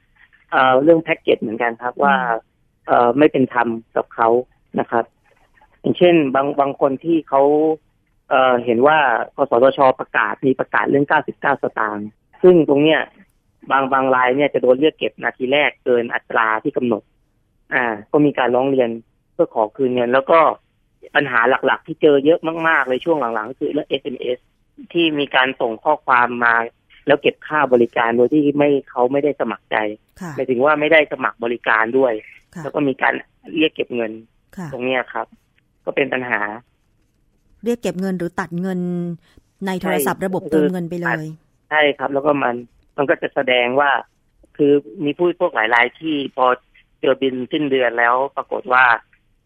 [0.51, 2.15] เอ่อเรื่องแพ็กเกจเหมือนกันครับว่า
[2.87, 4.29] เอ่อไม่เป็นธรรมกับเขา
[4.81, 5.05] นะครับ
[5.81, 7.43] อย่างเช่น บางบางคนที่เขา
[8.29, 8.99] เอ่อเห็นว่า
[9.37, 12.09] กสทชประกาศมีประกาศเรื่อง 99 สตางค์
[12.43, 13.01] ซึ่งตรงเนี้ย
[13.71, 17.03] บางบางรายเนี่ยจะโดนเรียกเก็บนาทีแรกเกินอัตราที่กำหนด
[17.75, 18.91] อ่า ก็มีการร้องเรียน
[19.33, 20.41] เพื่อขอคืนเงิน แล้วก็
[21.17, 24.39] ปัญหาหลักๆ ที่เจอเยอะมากๆเลยช่วงหลังๆก็คือเรื่อง SMS
[24.93, 26.55] ที่มีการส่งข้อความมา
[27.07, 29.77] แล้วเก็บค่าบริการโดยที่ไม่เขาไม่ได้สมัครใจ
[30.21, 32.13] ค่ะหมายถึงว่าไม่ได้สมัครบริการด้วย
[32.55, 33.15] ค่ะแล้วก็มีการ
[33.57, 34.13] เรียกเก็บเงิน
[34.57, 35.27] ค่ะตรงเนี้ยครับ
[35.85, 36.41] ก็เป็นปัญหา
[37.65, 38.81] เรียกเก็บเงินหรือตัดเงิน
[39.67, 41.25] ในโทรศัพท์ระบบใช่เติมเงินไปเลย
[41.71, 42.57] ใช่ครับ แล้วก็มัน
[42.97, 43.91] มันก็จะแสดงว่า
[44.57, 44.73] คือ
[45.05, 46.47] มีผู้พวกหลายรายที่พอ
[47.01, 48.85] เจอบินสิ้นเดือนแล้วปรากฏว่า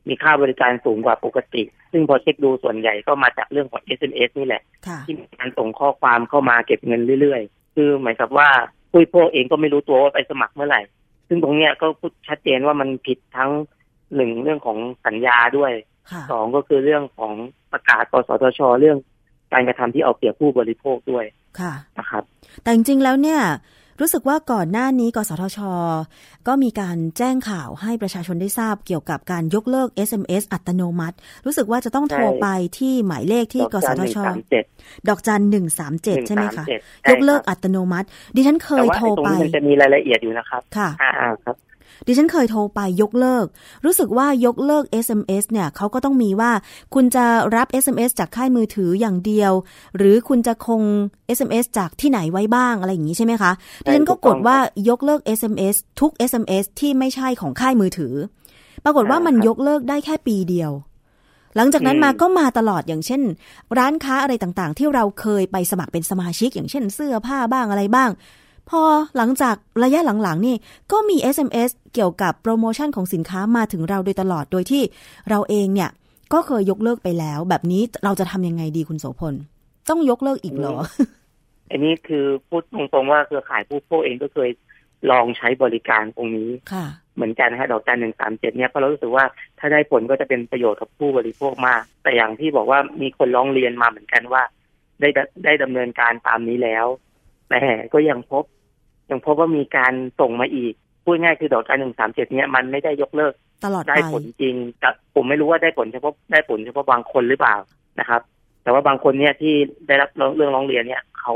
[0.09, 8.49] มีค่าบริการสูงกว่าปกติ ซึ่งพอเช็คดูส่วนใหญ่ก็มาจากเรื่องของ SMS นี่แหละค่ะที่มีการส่งข้อความเข้ามาเก็บเงินเรื่อยๆ คือหมายความว่า
[8.91, 10.81] ผู้บริโภคเองก็ไม่รู้ตัวว่าไปสมัครเมื่อไหร่
[11.29, 13.51] ซึ่งตรงเนี้ยก็พูดชัดเจนว่ามันผิดทั้ง
[14.15, 15.73] หนึ่งเรื่องของสัญญาด้วย
[16.11, 17.33] ค่ะสองก็คือเรื่องของ
[17.73, 18.99] ประกาศกสทช เรื่อง
[19.53, 21.25] การกระทำที่เอาเปรียบผู้บริโภคด้วย
[21.61, 22.23] ค่ะนะครับ
[22.63, 23.41] แต่จริงๆแล้วเนี่ย
[24.01, 25.59] รู้สึกว่าก่อนหน้านี้กสทช
[26.47, 34.65] ก็มีการแจ้งข่าวให้ประชาชนได้ทราบเกี่ยวกับการยกเลิก SMS อัตโนมัติ รู้สึกว่าจะต้องโทรใช่ไปที่หมายเลขที่ดอกกสจันทหนึ่งชสามเจ็ด
[35.09, 36.77] ดอกจันหนึ่งสามเจ็ดใช่ไหมคะใช่
[37.11, 41.57] ยกเลิกครับอัตโนมัติ ดิฉันเคแต่ยว่าโทรไอ้ตรงไปนี้มันจะมีรายละเอียดอยู่นะครับ ค่ะอ่าอ่าครับ
[42.07, 43.47] ดิฉันเคยโทรไปยกเลิก
[43.85, 46.51] รู้สึกว่ายกเลิก SMS เนี่ยเขาก็ต้องมีว่า
[46.95, 47.25] คุณจะ
[47.57, 49.53] รับ SMS จากค่ายมือถืออย่างเดียว
[49.97, 50.83] หรือคุณจะคง
[51.39, 53.53] SMS จากที่ไหนไว้บ้างอะไรอย่างนี้ใช่ไหมคะ
[53.85, 54.57] ใช่ดิฉันก็ถูกกต้อดงว่า
[54.89, 58.15] ยกเลิก SMS ทุก SMS ที่ไม่ใช่ของค่ายมือถือ
[58.85, 60.73] ปรากฏว่ามันอ่าครับยกเลิกได้แค่ปีเดียว
[61.57, 63.23] หลังจากนั้นอืมมาก็มาตลอดอย่างเช่น
[63.79, 68.11] ร้านค้าอะไรต่างๆ ที่เราเคยไปสมัครเป็นสมาชิก อย่างเช่นเสื้อผ้าบ้างอะไรบ้าง
[68.71, 68.83] พอ
[69.17, 70.57] หลังจากระยะหลังๆนี่
[70.93, 74.83] ก็มี SMS เกี่ยวกับโปรโมชั่นของสินค้ามาถึงเราโดยตลอดโดยที่
[75.31, 75.91] เราเองเนี่ย
[76.33, 79.35] ก็เคยยกเลิกไปแล้ว แบบนี้เราจะทำยังไงดีคุณโสพล
[79.89, 80.77] ต้องยกเลิกอีกเหรอ
[81.71, 84.51] อันนี้คือพูดตรงๆว่าเครือข่ายผู้บริโภคเองก็เคย
[85.11, 89.25] ลองใช้บริการตรงนี้ค่ะ เหมือนกันนะฮะดอกจันหนึ่งสามเจ็ดเนี่ยเพราะเรารู้สึกว่า
[89.59, 94.43] ถ้าได้ผลก็จะเป็นประโยชน์กับผู้บริโภคมาก แต่อย่างที่บอกว่ามีคนร้องเรียนมาเหมือนกันว่า
[95.01, 96.87] ได้ดได้ดำเนินการตามนี้แล้ว
[97.51, 98.45] แต่ก็ยังพบ
[99.11, 103.33] ยังพบว่ามีการส่งมาอีก พูดง่ายคือดอกจันหนึ่งสามเจ็ดเนี่ยมันไม่ได้ยกเลิก
[103.65, 107.57] ตลอดได้ไปผลจริงกับผมไม่รู้ว่าได้ผลเฉพาะได้ผลเฉพาะบางคนหรือเปล่า
[108.01, 108.21] นะครับ
[108.63, 109.55] แต่ว่าบางคนเนี่ยที่
[109.87, 111.35] ได้รับเรื่องร้องเรียนเนี่ยเขา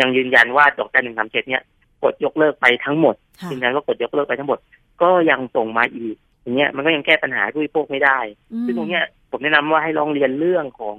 [0.00, 1.62] ยังยืนยันว่าดอกจันหนึ่งสามเจ็ดเนี่ย
[2.04, 4.58] กดยกเลิกไปทั้งหมดค่ะยืนยันว่ากดยกเลิกไปทั้งหมด
[5.02, 8.18] ก็ยังส่งมาอีกอย่างเงี้ยมันก็ยังแก้ปัญหาให้ผู้บริโภคไม่ได้
[8.52, 10.94] อืมซึ่งตรงเนี้ยผมแนะนำว่าให้ร้องเรียนเรื่องของ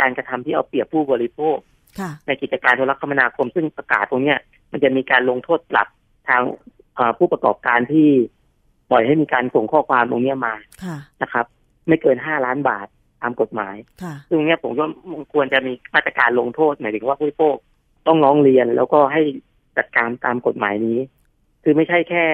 [0.00, 1.56] การกระทำที่เอาเปรียบผู้บริโภค
[2.00, 4.38] ค่ะในกิจการโทรคมนาคมซึ่งประกาศตรงเนี้ย
[4.72, 5.88] มันจะมีการลงโทษปรับ
[6.28, 6.42] ทาง
[6.94, 8.08] เอ่อผู้ประกอบการที่
[8.90, 10.54] ปล่อยให้มีการส่งข้อความตรงเนี้ยมา
[10.84, 11.46] ค่ะนะครับ
[11.88, 12.86] ไม่เกินห้าล้านบาท
[13.22, 14.84] ตามกฎหมายค่ะซึ่งตรงเนี้ยผมก็
[15.32, 17.56] ควรจะมีมาตรการลงโทษหมายถึงว่าผู้บริโภค
[18.06, 19.22] ต้องร้องเรียนแล้วก็ให้
[19.78, 20.98] จัดการตามกฎหมายนี้
[21.62, 22.24] คือไม่ใช่แค่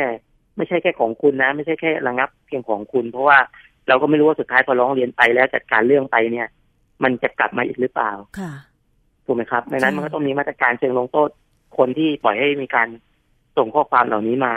[0.56, 3.38] ไม่ใช่แค่ของคุณนะ ไม่ใช่แค่ระงับเพียงของคุณ เพราะว่า
[3.88, 6.48] เราก็ไม่รู้ว่าสุดท้ายพอร้องเรียนไปแล้วจัดการเรื่องไปเนี่ย
[7.02, 8.52] มันจะกลับมาอีกหรือเปล่าค่ะ
[9.26, 11.28] ถูกไหมครับดังนั้นใช่มันก็ต้องมีมาตรการเชิงลงโทษ
[11.76, 12.88] คนที่ปล่อยให้มีการ
[13.56, 14.54] ส่งข้อความเหล่านี้มา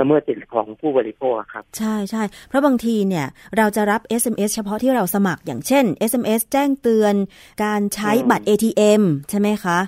[0.00, 7.14] ละเมิดสิทธิของผู้บริโภคครับ ใช่ใช่เพราะบางทีเนี่ย เราจะรับ SMS เฉพาะที่เราสมัครอย่างเช่น SMS แจ้งเตือน
[7.64, 9.78] การใช้บัตร ATM ใช่ไหมคะ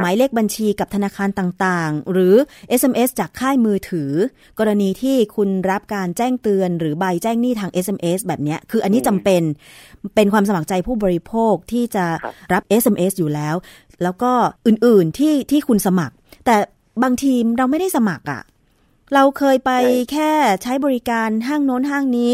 [0.00, 2.34] หมายเลขบัญชีกับธนาคารต่างๆ หรือ
[2.80, 4.10] SMS จากค่ายมือถือ
[4.58, 9.42] กรณีที่คุณรับการแจ้งเตือน หรือใบแจ้งหนี้ทาง SMS แบบเนี้ยคืออันนี้จำเป็น
[10.14, 13.54] เป็นความสมัครใจผู้บริโภคที่จะครับรับ SMS อยู่แล้ว
[14.02, 14.32] แล้วก็
[14.66, 16.14] อื่นๆที่ที่คุณสมัคร
[16.46, 16.56] แต่
[17.02, 18.42] บางทีเราไม่ได้สมัครอะ่ะ
[19.14, 22.32] เราเคยไปใช่แค่ใช้บริการห้างโน้นห้างนี้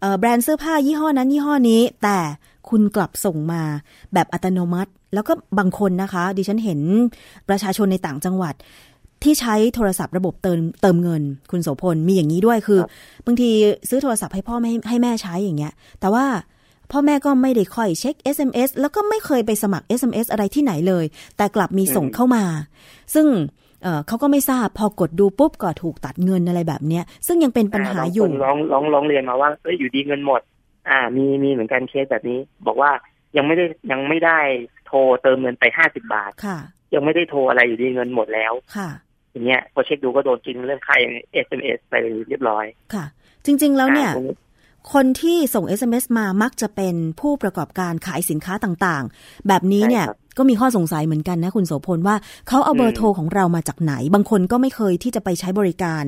[0.00, 2.18] เอ่อแบรนด์เสื้อผ้ายี่ห้อนั้นยี่ห้อนี้ แต่
[2.68, 3.62] คุณกลับส่งมา
[4.12, 6.80] แบบอัตโนมัติ แล้วก็บางคนนะคะ ดิฉันเห็น
[7.48, 8.54] ประชาชนในต่างจังหวัด
[9.24, 12.90] ที่ใช้โทรศัพท์ระบบเติมเติมเงิน คุณโสพลมีอย่างนี้ด้วยคือครับ
[13.26, 13.50] บางที
[13.88, 16.26] ซื้อโทรศัพท์ให้พ่อแม่ให้แม่ใช้อย่างเงี้ย แต่ว่า
[16.92, 21.04] พ่อแม่ก็ไม่ได้ค่อยเช็ค SMS แล้วก็ไม่เคยไปสมัคร SMS อะไรที่ไหนเลย
[21.36, 22.44] แต่กลับมีส่งอืมเข้ามา
[23.14, 23.26] ซึ่ง
[23.82, 30.40] เอ่อเขาก็ไม่ทราบพอกดดูปุ๊บก็ถูกตัดเงินอะไรแบบเนี้ย ซึ่งยังเป็นปัญหาอยู่บงคนร้องร้องร้องเรียนมาว่าเอ้ยอยู่ดีเงินหมด
[30.88, 32.90] อ่ามีมีเหมือนกันเคสแบบนี้ บอกว่า
[33.36, 34.38] ยังไม่ได้ยังไม่ได้
[34.88, 36.58] โทรเติมเงินไปห้าสิบาทค่ะ
[36.94, 38.90] ยังไม่ได้โทรอะไรอยู่ดีเงินหมดแล้วค่ะ
[39.32, 40.96] อย่างเงี้ยพอเช็คดูก็โดนกินเรื่องค่า
[41.46, 41.94] SMS ไป
[42.28, 43.04] เรียบร้อยค่ะ
[43.44, 44.28] จริง ๆ แล้วเนี่ยอ่าตรง
[44.92, 52.16] คนที่ส่ง SMS มามักจะเป็นผู้ประกอบการขายสินค้าต่างๆ แบบนี้เนี่ยใช่ครับก็มีข้อสงสัยเหมือนกันนะคุณโสพลว่า
[52.48, 56.04] เขาเอาเบออืร์มโทรของเรามาจากไหน บางคนก็ไม่เคยที่จะไปใช้บริการ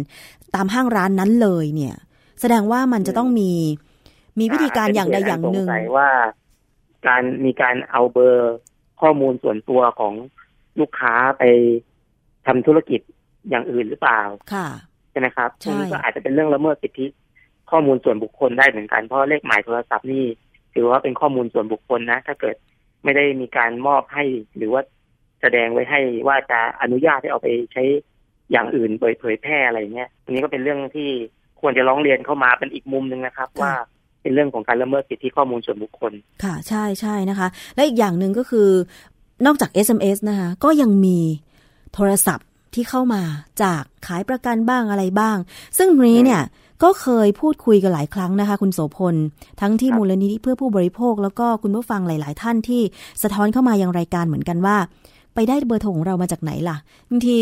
[0.54, 1.94] ตามห้างร้านนั้นเลยเนี่ย
[2.40, 3.50] แสดงว่ามันจะต้องมี
[4.38, 6.08] มีวิธีการอย่างใดอย่างหนึ่งสงสัยว่า
[7.06, 8.54] การมีการเอาเบอร์
[9.00, 10.14] ข้อมูลส่วนตัวของ
[10.80, 11.44] ลูกค้าไป
[12.46, 13.00] ทำธุรกิจ
[13.48, 14.20] อย่างอื่นหรือเปล่า
[14.52, 14.68] ค่ะ
[15.10, 17.06] ใช่ไหมครับใช่ตรงนี้ก็อาจจะเป็นเรื่องละเมิดสิทธิ
[17.70, 20.24] ข้อมูลส่วนบุคคลได้เหมือนกันเพราะเลขหมายโทรศัพท์นี่
[20.74, 22.56] ถือว่าเป็นข้อมูลส่วนบุคคลนะ ถ้าเกิด
[23.04, 24.24] ไม่ได้มีการมอบให้
[24.56, 24.82] หรือว่า
[25.40, 27.84] แสดงไว้ให้ว่าจะอนุญาตให้เอาไปใช้
[28.50, 31.10] อย่างอื่นเผยแพร่อะไรเงี้ยอันนี้ก็เป็นเรื่องที่
[31.60, 33.72] ควรจะร้องเรียนเข้ามาเป็นอีกมุมหนึ่งนะครับ ว่า
[34.22, 36.12] เป็นเรื่องของการละเมิดสิทธิข้อมูลส่วนบุคคล
[36.44, 38.68] ค่ะ ใช่ใช่นะคะ และอีกอย่างหนึ่งก็คือ
[39.46, 41.18] นอกจาก SMS นะคะ ก็ยังมี
[41.94, 43.22] โทรศัพท์ที่เข้ามา
[43.62, 45.36] จากขายประกันบ้างอะไรบ้าง
[45.78, 46.42] ซึ่งนี้เนี่ย
[46.82, 49.14] ก็เคยพูดคุยกันหลายครั้งนะคะ คุณโสพล
[49.60, 52.82] ทั้งที่มูลนิธิเพื่อผู้บริโภค แล้วก็คุณผู้ฟังหลาย ๆ ท่านที่
[53.22, 54.76] สะท้อนเข้ามายังรายการเหมือนกันว่า
[55.34, 56.76] ไปได้เบอร์โทรของเรามาจากไหนล่ะ
[57.10, 57.38] บางที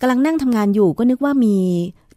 [0.00, 1.56] กำลังนั่งทำงานอยู่ก็นึกว่ามี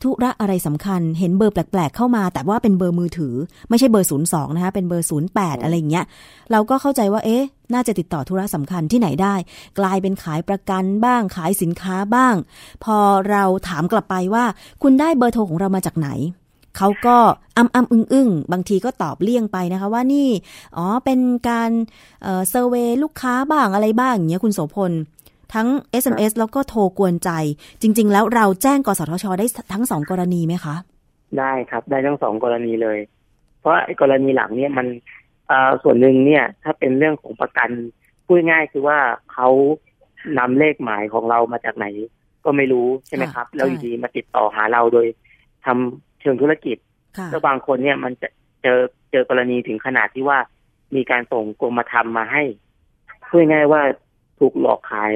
[0.04, 3.36] ธุระอะไรสำคัญ เห็นเบอร์แปลกๆเข้ามา แต่ว่าเป็นเบอร์มือถือ
[3.70, 6.06] ไม่ใช่เบอร์ศูนย์สองนะคะเป็นเบอร์ศูนย์แปดอะไรอย่างเงี้ย
[6.52, 9.36] เราก็เข้าใจว่าเอ๊ะ น่าจะติดต่อธุระสำคัญที่ไหนได้
[9.80, 12.36] กลายเป็นขายประกันบ้างขายสินค้าบ้าง
[12.84, 12.98] พอ
[13.30, 14.46] เราถามกลับไปว่า
[14.84, 16.10] คุณได้เบอร์โทรของเรามาจากไหน
[16.78, 17.18] เขาก็
[17.58, 20.30] อ้ำอ้ำอึ้งอึ้งบางทีก็ตอบเลี่ยงไปนะคะว่านี่
[20.78, 21.72] อ๋อเป็นการ
[22.22, 24.92] เซอร์เวยลูกค้าบ้างอะไรบ้างอย่างเงี้ยคุณโสพล
[25.54, 25.68] ทั้ง
[26.04, 27.30] SMS แล้วก็โทรกวนใจ
[27.82, 30.76] จริง ๆ แล้วเราแจ้งกสทช ได้ทั้งสองกรณีไหมคะ
[31.40, 33.00] ได้ครับ ได้ทั้งสองกรณีเลย
[33.60, 34.88] เพราะกรณีหลังเนี่ยมัน
[35.84, 37.70] ส่วนหนึ่งเนี่ย ถ้าเป็นเรื่องของประกัน
[38.26, 39.00] พูดง่ายคือว่า
[39.34, 39.50] เขา
[40.40, 41.86] นำเลขหมายของเรามาจากไหน
[42.46, 45.08] ก็ไม่รู้ใช่ไหมครับ แล้วอยู่ดีมาติดต่อหาเราโดย
[45.66, 46.78] ทำเชิงธุรกิจ
[47.32, 48.28] แล้วบางคนเนี่ยมันจะ
[48.64, 48.80] เจอ
[49.12, 50.40] เจอกรณีถึงขนาดที่ว่า
[50.96, 52.44] มีการส่งกรมธรรมมาให้
[53.30, 53.82] พูดง่ายว่า
[54.40, 55.14] ถูกหลอกขาย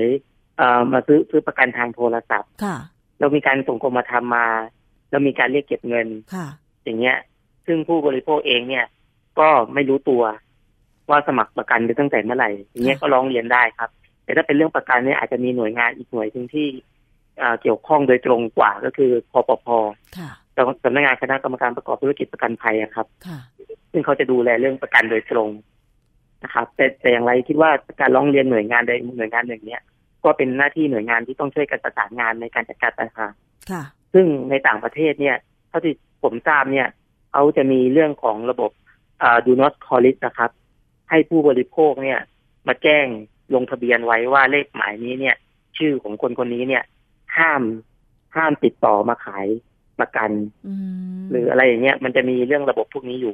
[0.58, 2.78] เอ่อมาซื้อซื้อประกันทางโทรศัพท์ค่ะ
[3.20, 4.48] แล้วมีการส่งกรมธรรมมา
[5.10, 6.48] แล้วมีการเรียกเก็บเงินค่ะ
[6.84, 7.18] อย่างเงี้ย
[7.66, 8.86] ซึ่งผู้บริโภคเองเนี่ย
[9.40, 10.24] ก็ไม่รู้ตัว
[11.10, 13.90] ว่าสมัครประกันไปตั้งแต่เมื่อไหร่ อย่างเงี้ยก็ร้องเรียนได้ครับ
[14.24, 16.68] แต่ถ้าเป็นเรื่องประกันเนี่ยอาจจะมีหน่วยงานอีกหน่วยหนึ่งที่
[17.62, 19.68] เกี่ยวข้องโดยตรงกว่าก็คือคอปพ
[20.84, 23.08] สำนักงานคณะกรรมการประกอบธุรกิจประกันภัยครับ
[23.92, 25.50] ซึ่งเขาจะดูแลเรื่องประกันโดยตรง
[26.44, 29.82] นะครับแต่แต่อย่างไรคิดว่าการร้องเรียนหน่วยงานใดหน่วยงานหนึ่งเนี่ย
[30.24, 33.26] ก็เป็นหน้าที่หน่วยงานที่ต้องช่วยกันประสานงานในการจัดการปัญหา
[34.14, 35.38] ซึ่งในต่างประเทศเนี่ย
[35.70, 36.88] เท่าที่ผมทราบเนี่ย
[37.32, 38.72] เขาจะมีเรื่องของระบบ
[39.22, 40.52] อ่า do not call list นะครับ
[41.10, 42.20] ให้ผู้บริโภคเนี่ย
[42.68, 43.06] มาแจ้ง
[43.56, 45.36] ลงทะเบียนไว้ว่าเลขหมายนี้เนี่ย
[45.78, 46.84] ชื่อของคนคนนี้เนี่ย
[47.38, 47.62] ห้าม
[48.36, 49.48] ห้ามติดต่อมาขาย
[50.00, 50.32] ประกัน
[51.30, 53.34] หรืออะไรอย่างเงี้ยมันจะมีเรื่องระบบพวกนี้อยู่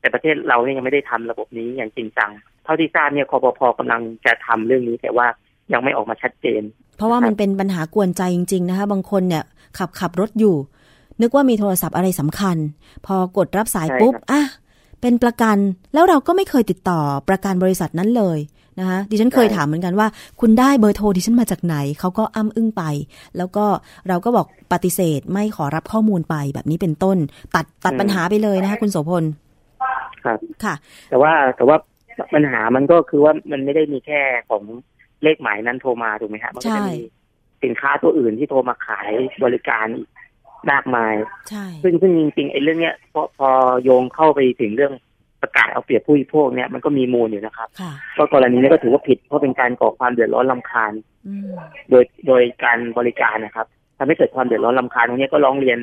[0.00, 2.30] แต่ประเทศเราเนี่ยยังไม่ได้ทำระบบนี้อย่างจริงจัง
[2.64, 5.26] เท่าที่ทราบเนี่ยคอปพกำลังจะทำเรื่องนี้แต่ว่า
[5.72, 6.62] ยังไม่ออกมาชัดเจน
[6.96, 9.44] เพราะว่ามันเป็นปัญหากวนใจจริง ๆ นะคะ บางคนเนี่ย
[9.78, 10.56] ขับขับรถอยู่
[11.20, 12.56] นึกว่ามีโทรศัพท์อะไรสำคัญ
[13.06, 14.42] พอกดรับสายปุ๊บอะ
[15.00, 15.56] เป็นประกัน
[15.94, 18.38] แล้วเราก็ไม่เคยติดต่อประกันบริษัทนั้นเลย
[18.78, 20.08] นะคะดิฉันเคยถามเหมือนกันว่า
[20.40, 22.82] คุณได้เบอร์โทรดิฉันมาจากไหน เขาก็อ้ำอึ้งไป
[23.36, 23.64] แล้วก็
[24.08, 27.16] เราก็บอกปฏิเสธไม่ขอรับข้อมูลไปแบบนี้เป็นต้น
[27.54, 29.24] ตัดตัดปัญหาไปเลยนะคะคุณโสพล
[30.24, 30.74] ครับค่ะ
[31.10, 31.76] แต่ว่าแต่ว่า
[32.34, 34.62] ปัญหามันก็คือว่ามันไม่ได้มีแค่ของ
[35.22, 36.98] เลขหมายนั้นโทรมาถูกไหมครับมันก็จะมี
[37.64, 39.10] สินค้าตัวอื่นที่โทรมาขาย
[39.44, 40.08] บริการอีก
[40.70, 41.14] มากมาย
[41.48, 43.48] ใช่ ซึ่งซึ่งจริงๆไอ้เรื่องเนี้ยพอพอ
[43.84, 44.92] โยงเข้าไปถึงเรื่อง
[45.42, 47.68] ประกาศเอาเปรียบผู้บริโภคเนี่ยมันก็มีมูลอยู่นะครับ
[48.16, 50.92] ก็กรณีนี้ก็ถือว่าผิดเพราะเป็นการก่อความเดือดร้อนลำคาญ
[51.90, 53.66] โดยโดยการบริการนะครับ
[53.98, 55.78] ทำให้เกิดความเดือดร้อนลำคาญตรงนี้ก็ร้องเรียน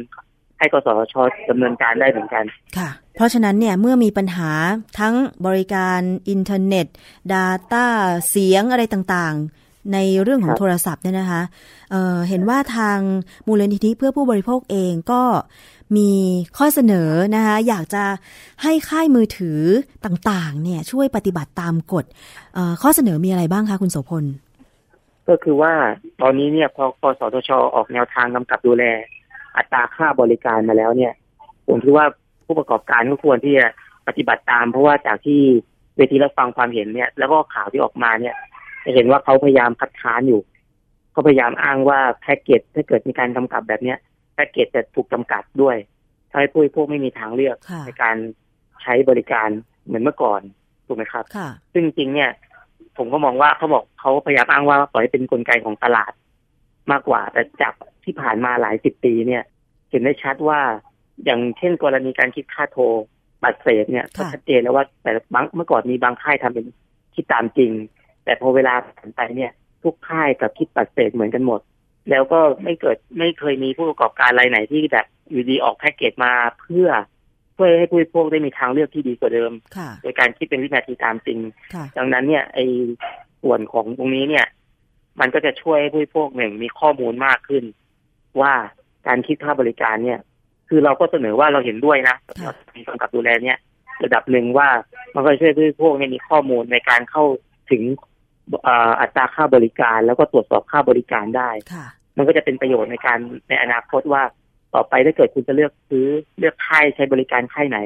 [0.60, 1.16] ให้กสช
[1.50, 2.46] ดำเนินการได้เหมือนกัน
[2.78, 4.52] ค่ะ เพราะฉะนั้นเนี่ยเมื่อมีปัญหา
[5.00, 5.16] ทั้ง
[5.46, 6.88] บริการอินเทอร์เน็ต
[7.34, 7.86] Data
[8.30, 11.42] เสียงอะไรต่างๆ ในเรื่องของโทรศัพท์เนี่ยนะคะ
[11.92, 13.00] เเห็นว่าทาง
[13.48, 15.24] มูลนิธิเพื่อผู้บริโภคเองก็
[15.98, 16.12] มี
[16.58, 18.04] ข้อเสนอนะคะอยากจะ
[18.64, 19.60] ให้ค่ายมือถือ
[20.06, 22.06] ต่างๆ เนี่ยช่วยปฏิบัติตามกฎ
[22.82, 24.26] ข้อเสนอมีอะไรบ้างคะคุณโสพล
[25.30, 25.74] ก็คือว่า
[26.22, 28.84] ตอนนี้เนี่ยพอกสทชออกแนวทางกำกับดูแล
[29.58, 31.14] อัตราค่าบริการมาแล้วเนี่ย
[31.68, 32.06] ผมคิดว่า
[32.46, 33.66] ผู้ประกอบการก็ควรที่จะ
[34.08, 35.42] ปฏิบัติตาม เพราะว่าจากที่
[35.98, 38.36] เวทีรับฟังความเห็นเนี่ย แล้วก็ข่าวที่ออกมาเนี่ย
[38.86, 40.42] จะเห็นว่าเขาพยายามคัดค้านอยู่
[41.12, 43.98] เขาพยายามอ้างว่าแพ็กเกจถ้าเกิดมีการกำกับแบบเนี้ย
[44.34, 45.76] แพ็กเกจจะถูกจำกัดด้วย
[46.30, 48.16] ทำให้ผู้พวกไม่มีทางเลือกในการ
[48.82, 49.50] ใช้บริการ
[49.86, 50.42] เหมือนเมื่อก่อน
[50.88, 51.24] ถูกไหมครับ
[51.74, 52.32] ซึ่งจริงเนี่ย
[52.98, 56.12] ผมก็มองว่าเขาบอกเขาพยายามอ้างว่าปล่อยเป็นนกลไกของตลาด
[56.92, 57.74] มากกว่า แต่จาก
[58.08, 59.44] ที่ผ่านมาหลายสิบปีเนี่ย
[59.90, 60.60] เห็นได้ชัดว่า
[61.26, 62.84] อย่างเช่นกรณีการคิดค่าโทร
[63.44, 66.66] บัตรเศษเนี่ยก็ชัดเจนแล้วว่าแต่บางเมื่อก่อนมีบางค่ายทำเป็น
[67.16, 67.72] คิดตามจริง
[68.24, 69.52] แต่พอเวลาผ่านไปเนี่ย
[69.84, 71.60] ทุกค่ายกับคิดบัตรเศษเหมือนกันหมด
[72.10, 76.90] แล้วก็ไม่เกิดไม่เคยมีผู้ประกอบการรายไหนที่แบบอยู่ดีออกแพ็กเกจมาเพื่อ
[77.54, 79.52] เพื่อให้ผู้บริโภคได้มีทางเลือกที่ดีกว่าเดิม
[80.02, 81.40] โดยการคิดเป็นวินาทีตามจริง
[81.98, 82.66] ดังนั้นเนี่ยไอ้
[83.42, 84.46] ส่วนของตรงนี้เนี่ย
[85.20, 87.64] มันก็จะช่วยให้ผู้บริโภคหนึ่งมีข้อมูลมากขึ้น
[88.42, 88.54] ว่า
[89.08, 90.20] การคิดค่าบริการเนี่ย
[90.70, 92.16] คือเราก็เสนอว่าเราเห็นด้วยนะ
[92.76, 93.58] มีกำกับดูแลเนี่ย
[94.04, 94.70] ระดับหนึ่งว่า
[95.16, 97.24] มันก็ช่วยผู้บริโภคเนี่ยมีข้อมูลในการเข้า
[97.72, 97.84] ถึง
[99.02, 101.50] อัตราค่าบริการ แล้วก็ตรวจสอบค่าบริการได้
[102.18, 103.20] มันก็จะเป็นประโยชน์ในการ
[103.50, 104.24] ในอนาคตว่า
[104.74, 106.08] ต่อไปถ้าเกิดคุณจะเลือกซื้อ
[106.40, 107.80] เลือกค่ายใช้บริการค่ายไหน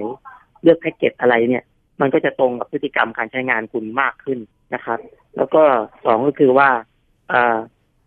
[0.64, 1.64] เลือกแพ็กเกจอะไรเนี่ย
[2.02, 4.40] มันก็จะตรงกับพฤติกรรมการใช้งานคุณมากขึ้น
[4.74, 5.00] นะครับ
[5.38, 5.64] แล้วก็
[6.06, 6.70] สองก็คือว่า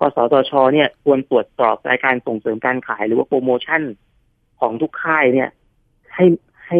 [0.00, 3.82] กสทช เนี่ยควรตรวจสอบรายการส่งเสริมการขายหรือว่าโปรโมชั่น
[4.60, 5.50] ของทุกค่ายเนี่ย
[6.14, 6.26] ให้
[6.66, 6.78] ให้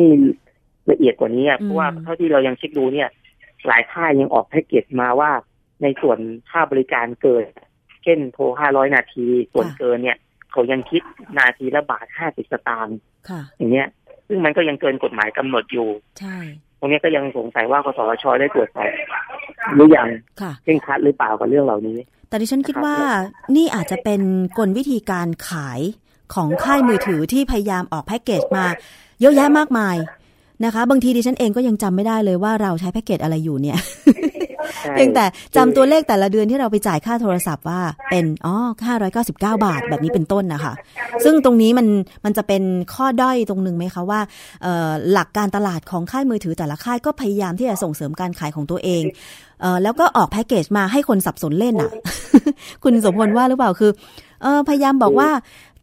[0.91, 3.09] ละเอียดกว่านี้เพราะว่าเท่าที่เรายังเช็คดูเนี่ย
[3.67, 5.31] หลายค่ายยังออกแพ็กเกจมาว่า
[5.83, 6.19] ในส่วน
[6.51, 7.45] ค่าบริการเกิน
[8.05, 10.19] เช่นโทรห้าร้อยนาที ส่วนเกินเนี่ย
[10.53, 11.03] เขายังคิด
[11.39, 12.99] นาทีละบาทห้าสิบสตางค์
[13.57, 13.89] อย่างเงี้ย
[14.29, 15.89] ซึ่งมันก็ยังเกินกฎหมายกำหนดอยู่
[16.21, 16.39] ใช่
[16.79, 18.91] ตรงนี้ก็ยังสงสัยว่ากสชได้ตรวจสอบ
[19.75, 20.09] หรือยัง
[20.65, 21.99] เร่งคัดหรือเปล่ากับเรื่องเหล่านี้
[22.35, 22.97] แต่ดิฉันคิดว่า
[23.57, 24.21] นี่อาจจะเป็น
[24.59, 25.81] กลวิธีการขาย
[26.35, 28.67] ของค่ายมือถือที่พยายามออกแพ็กเกจมา
[29.21, 29.97] เยอะแยะมากมาย
[30.65, 33.79] นะคะ บางทีดิฉันเองก็ยังจำไม่ได้เลยว่าเราใช้แพ็กเกจอะไรอยู่เนี่ย
[34.93, 35.25] เพียงแต่
[35.57, 38.55] จำตัวเลขแต่ละเดือนที่เราไปจ่ายค่าโทรศัพท์ว่าเป็นอ๋อ
[38.87, 40.73] ห้าร้อยเก้าสิบเก้าบาทแบบนี้เป็นต้นนะคะ
[41.25, 41.87] ซึ่งตรงนี้มัน
[42.25, 42.63] มันจะเป็น
[42.95, 44.21] ข้อด้อยตรงหนึ่งไหมคะว่า
[45.13, 49.03] หลักการตลาดของค่ายมือถือแต่ละค่ายก็พยายามที่จะส่งเสริมการขายของตัวเอง
[49.65, 51.91] เออแล้วก็ออกแพ็กเกจมาให้คนสับสนเล่นอะ
[52.83, 53.91] คุณสมพลว่าหรือเปล่าคือ
[54.43, 55.31] เออพยายามบอกว่า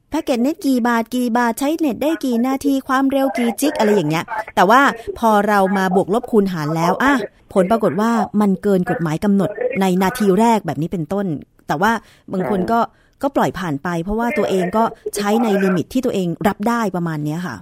[0.09, 4.81] แพ็กเกจเน็ตกี่บาทกี่บาทใช้เน็ตได้กี่นาทีความเร็วกี่จิกอะไรอย่างเงี้ย แต่ว่า
[5.19, 7.13] พอเรามาบวกลบคูณหารแล้วอะ
[7.53, 9.49] ผลปรากฏว่ามันเกินกฎหมายกำหนด
[9.81, 11.25] ในนาทีแรกแบบนี้เป็นต้น
[11.67, 11.91] แต่ว่า
[12.33, 12.79] บางคนก็
[13.21, 14.83] ก็ปล่อยผ่านไป เพราะว่าตัวเองก็
[15.15, 17.55] ใช้ในลิมิตที่ตัวเองรับได้ประมาณเนี้ยค่ะ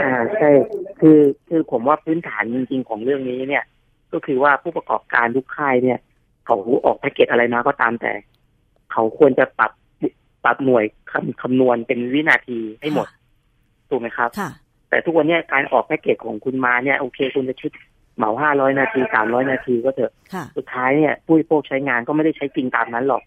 [0.00, 0.50] อ่าใช่
[1.00, 3.64] คือคือผมว่าพื้นฐานจริงๆของเรื่องนี้เนี่ย
[4.12, 5.98] ก็คือว่าผู้ประกอบการทุกค่ายเนี่ย
[6.44, 8.12] เขาออกแพ็กเกจอะไรมาก็ตามแต่
[8.92, 9.72] เขาควรจะปรับ
[10.44, 13.08] ปรับหน่วยคำคำนวณเป็นวินาทีให้หมด
[13.88, 14.30] ถูกไหมครับ
[14.88, 17.70] แต่ทุกวันนี้การออกแพ็กเกจของคุณมาเนี่ยโอเค คุณจะชุด
[18.16, 20.12] เหมาห้าร้อยนาทีสามร้อยนาทีก็เถอะ
[20.56, 23.22] สุดท้ายเนี่ยผู้บริโภคใช้งานก็ไม่ได้ใช้จริงตามนั้นหรอก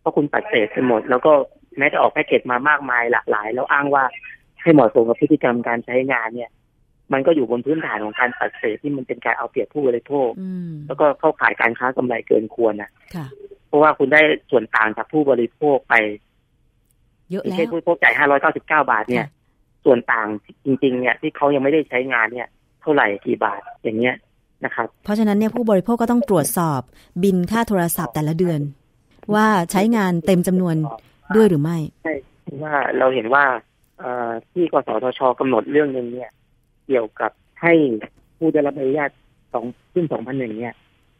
[0.00, 1.32] เพราะคุณปัดเศษไปหมด แล้วก็
[1.78, 4.04] แม้จะออกแพ็กเกจมามากมายหลากหลาย แล้วอ้างว่า
[4.62, 6.50] ให้เหมาะสมกับพฤติกรรมการใช้งานเนี่ย
[7.12, 10.30] มันก็อยู่บนพื้นฐานของการปัดเศษที่มันเป็นการเอาเปรียบผู้บริโภค
[10.86, 12.90] แล้วก็เข้าขายการค้ากำไรเกินควรนะ
[13.68, 15.94] เพราะว่าคุณได้ส่วนต่างจากผู้บริโภคไป
[17.30, 19.26] เยอะแล้วเช่ผู้บริโภคจ่ายห้าร้อยเก้าสิบเก้าบาท เนี่ย
[19.84, 20.26] ส่วนต่าง
[20.64, 22.48] จริง ๆ เนี่ยที่เขายังไม่ได้ใช้งานเนี่ย
[22.82, 24.16] เท่าไหร่กี่บาทอย่างเงี้ย
[24.64, 26.80] นะครับ เพราะฉะนั้นเนี่ยผู้บริโภคก็ต้องตรวจสอบ
[27.22, 28.60] บินค่าโทรศัพท์แต่ละเดือน
[29.34, 30.76] ว่าใช้งานเต็มจำนวน
[31.36, 32.14] ด้วยหรือไม่ใช่
[32.64, 33.44] ว่าเราเห็นว่า
[34.00, 34.04] เอ
[34.52, 36.30] ที่กสทชกำหนดเรื่องหนึ่งเนี่ย
[36.86, 37.74] เกี่ยวกับให้
[38.38, 39.10] ผู้ได้รับอนุญาต
[39.52, 40.74] สองขึ้นสองพันหนึ่งเนี่ย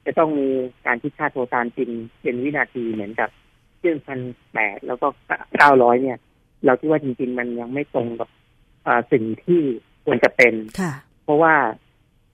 [0.05, 0.49] จะต้องมี
[0.87, 1.91] การคิดค่าโทรตามจริง
[2.23, 3.29] เป็นวินาทีเหมือนกับ
[3.79, 4.21] เครื่องพัน
[4.53, 5.07] แปดแล้วก็
[5.59, 6.19] เก้าร้อยเนี่ย
[6.65, 8.29] เราคิดว่าจริง ๆ มันยังไม่ตรงกับ
[9.13, 9.61] สิ่งที่
[10.05, 10.55] ควรจะเป็น
[11.25, 11.55] เพราะว่า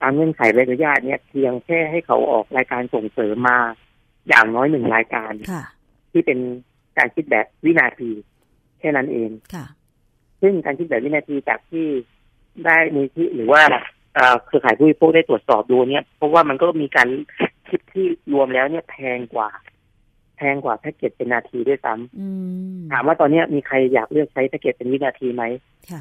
[0.01, 3.59] ตามเงื่อนไขใบอนุญาตเนี่ยเพียงแค่ให้เขาออกรายการส่งเสริมมา
[4.29, 5.33] อย่างน้อยหนึ่งรายการ
[6.13, 6.39] ที่เป็น
[6.99, 8.11] การคิดแบบวินาที
[8.79, 9.31] แค่นั้นเอง
[10.43, 11.87] ซึ่งการคิดแบบวินาทีจากที่
[12.67, 13.63] ได้มูลที่หรือว่า
[14.47, 17.09] เครือข่ายผู้บริโภคได้ตรวจสอบดูเนี่ยเพราะว่ามันก็มีการ
[17.69, 19.49] คิดที่รวมแล้วเนี่ยแพงกว่า
[20.37, 25.45] แพงกว่าแพ็กเกจเป็นนาทีด้วยซ้ำถามว่าตอนนี้มีใครอยากเลือกใช้แพ็กเกจเป็นวินาทีไหม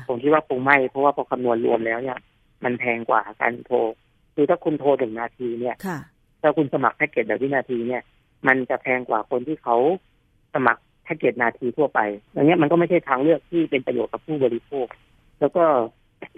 [0.07, 2.17] ผมคิดว่าคงไม่ เพราะว่าพอคำนวณรวมแล้วเนี่ย
[2.63, 3.77] มันแพงกว่าการโทร
[4.35, 5.75] คือถ้าคุณโทรถึงนาทีเนี่ย
[6.41, 8.01] ถ้าคุณสมัครแพ็กเกจแบบวินาทีเนี่ย
[8.47, 9.75] มันจะแพงกว่าคนที่เขา
[10.53, 11.99] สมัครแพ็กเกจนาทีทั่วไป
[12.33, 14.87] อย่างเงี้ยมันก็ไม่ใช่ทางเลือกที่เป็นประโยชน์กับผู้บริโภค
[15.39, 15.63] แล้วก็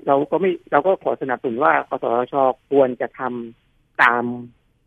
[0.07, 2.33] เราก็ไม่เราก็ขอสนับสนุนว่า กสทช
[2.69, 4.23] ควรจะทำตาม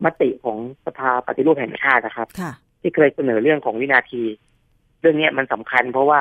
[0.04, 2.28] มติของสภาปฏิรูปแห่งชาตินะครับ
[2.80, 4.22] ที่เคยเสนอเรื่องของวินาที
[5.00, 6.20] เรื่องนี้มันสำคัญ เพราะว่า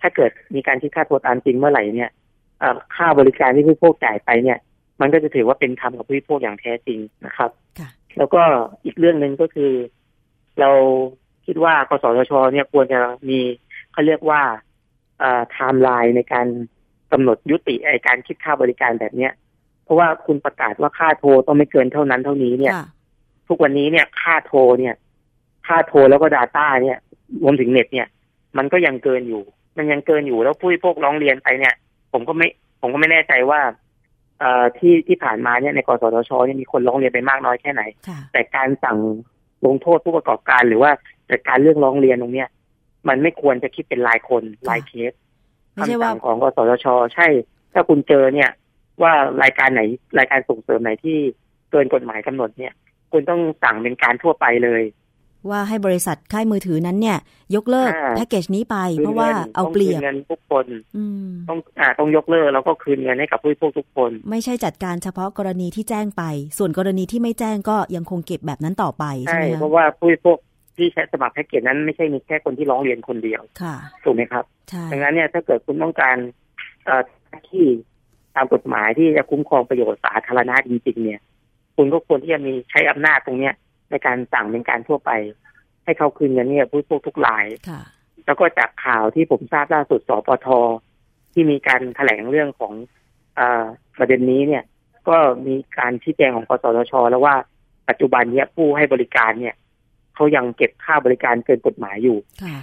[0.00, 2.10] ถ้าเกิดมีการคิดค่าโทษตามจริงเมื่อไหร่เนี่ย
[2.96, 4.58] ค่าบริการที่ผู้พวกจ่ายไปเนี่ย
[5.00, 7.50] มันก็จะถือว่าเป็นธรรมกับผู้พวกอย่างแท้จริงนะครับ
[8.18, 8.42] แล้วก็
[8.84, 9.72] อีกเรื่องหนึ่งก็คือ
[10.60, 10.70] เรา
[11.46, 13.40] คิดว่ากสทชเนี่ยควรจะมี
[13.92, 14.42] เขาเรียกว่า
[15.20, 16.46] ไทม์ไลน์ในการ
[17.16, 19.32] กำหนดยุติไอการคิดค่าบริการแบบเนี้ย
[19.84, 22.72] เพราะว่าคุณประกาศว่าค่าโทรต้องไม่เกินเท่านั้นเท่านี้เนี่ย
[23.48, 24.94] ทุกวันนี้เนี่ย ค่าโทรเนี่ย
[25.66, 26.98] ค่าโทรแล้วก็ Data เนี่ย
[27.42, 28.08] รวมถึงเน็ตเนี่ย
[28.56, 29.42] มันก็ยังเกินอยู่
[29.76, 31.74] มันยังเกินอยู่แล้วผู้พวกร้องเรียนไปเนี่ย
[32.12, 32.48] ผมก็ไม่
[32.80, 33.60] ผมก็ไม่แน่ใจว่า
[34.40, 37.82] เอ่อที่ที่ผ่านมาเนี่ยในกสทชเนี่ยมีคนร้องเรียนไปมากน้อยแค่ไหน
[38.32, 38.98] แต่การสั่ง
[39.66, 40.90] ลงโทษผู้ประกอบการหรือว่า
[41.30, 42.48] จัดการเรื่องร้องเรียนตรงเนี้ย
[43.08, 45.12] มันไม่ควรจะคิดเป็นรายคนรายเคส
[45.76, 47.26] คำสั่งของกสทช ใช่
[47.72, 48.50] ถ้าคุณเจอเนี่ย
[49.02, 49.12] ว่า
[49.42, 49.82] รายการไหน
[50.18, 51.18] รายการส่งเสริมไหนที่
[51.70, 52.72] เกินกฎหมายกำหนดเนี่ย
[53.12, 54.82] คุณต้องสั่งเป็นการทั่วไปเลย
[55.50, 57.18] ว่าให้บริษัทค่ายมือถือนั้นเนี่ย
[57.54, 60.66] ยกเลิกอ่าแพ็กเกจนี้ไปคืนเพราะว่างินเอาเปรียบต้องคืนเงินทุกคน
[60.96, 66.22] อืมต้องอ่าต้องยกเลิกแล้วก็คืนเงินให้กับผู้บริโภคทุกคน ไม่ใช่จัดการเฉพาะกรณีที่แจ้งไป
[66.58, 70.36] ส่วนกรณีที่ไม่แจ้งก็ยังคงเก็บแบบนั้นต่อไปใช่ใช่ไหมเพคะราะว่าผู้บริโภค
[70.76, 76.16] ที่ใช้สมัครแพ็กเกจนั้นไม่ใช่มีแค่คนที่ร้องเรียนคนเดียวค่ะถูกไหมครับใช่ดังนั้นเนี่ยถ้าเกิดคุณต้องการ
[76.84, 77.02] เอ่อ
[77.48, 77.64] ที่
[78.36, 81.20] ตามกฎหมายที่จะคุ้มครองประโยชน์สาธารณะจริง ๆ เนี่ย
[81.76, 83.54] คุณก็ควรที่จะมีใช้อำนาจตรงเนี้ย
[83.90, 85.10] ในการสั่งเป็นการทั่วไป
[85.84, 87.82] ให้เขาคืนเงินเนี่ยผู้บริโภคทุกรายค่ะ
[88.26, 90.46] แล้วก็จากข่าวที่ผมทราบล่าสุดสปท
[91.32, 92.72] ที่มีการแถลงเรื่องของ
[93.36, 93.64] เออ
[93.98, 94.64] ประเด็นนี้เนี่ย
[95.08, 95.16] ก็
[95.46, 97.34] มีการชี้แจงของกสทชแล้วว่า
[97.88, 99.54] ปัจจุบันเนี้ยผู้ให้บริการเนี่ย
[100.16, 102.58] เขายังเก็บค่าบริการเกินกฎหมายอยู่ค่ะ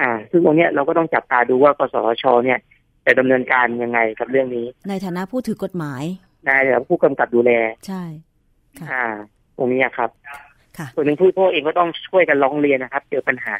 [0.00, 2.58] อ่า ซึ่งตรงเนี้ยเราก็ต้องจับตาดูว่ากสทช เนี่ย
[3.06, 6.02] จะดำเนินการยังไงกับเรื่องนี้ ในฐานะผู้ถือกฎหมาย
[6.48, 7.52] นายผู้กำกับดูแล
[7.86, 8.02] ใช่
[8.78, 9.04] ค่ะอ่า
[9.56, 10.10] ตรงนี้อะครับ
[10.78, 13.56] ค่ะส่วนหนึ่งผู้บริโภคเองก็ต้องช่วยกันร้องเรียนนะครับ เจอปัญหา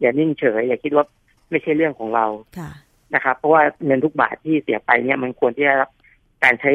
[0.00, 1.04] อย่านิ่งเฉย อย่าคิดว่า
[1.50, 2.26] ไม่ใช่เรื่องของเรา
[2.58, 2.70] ค่ะ
[3.14, 5.90] นะครับ เพราะว่าเงินทุกบาทที่เสียไปเนี่ยมันควรที่จะรับ
[6.44, 6.72] การใช้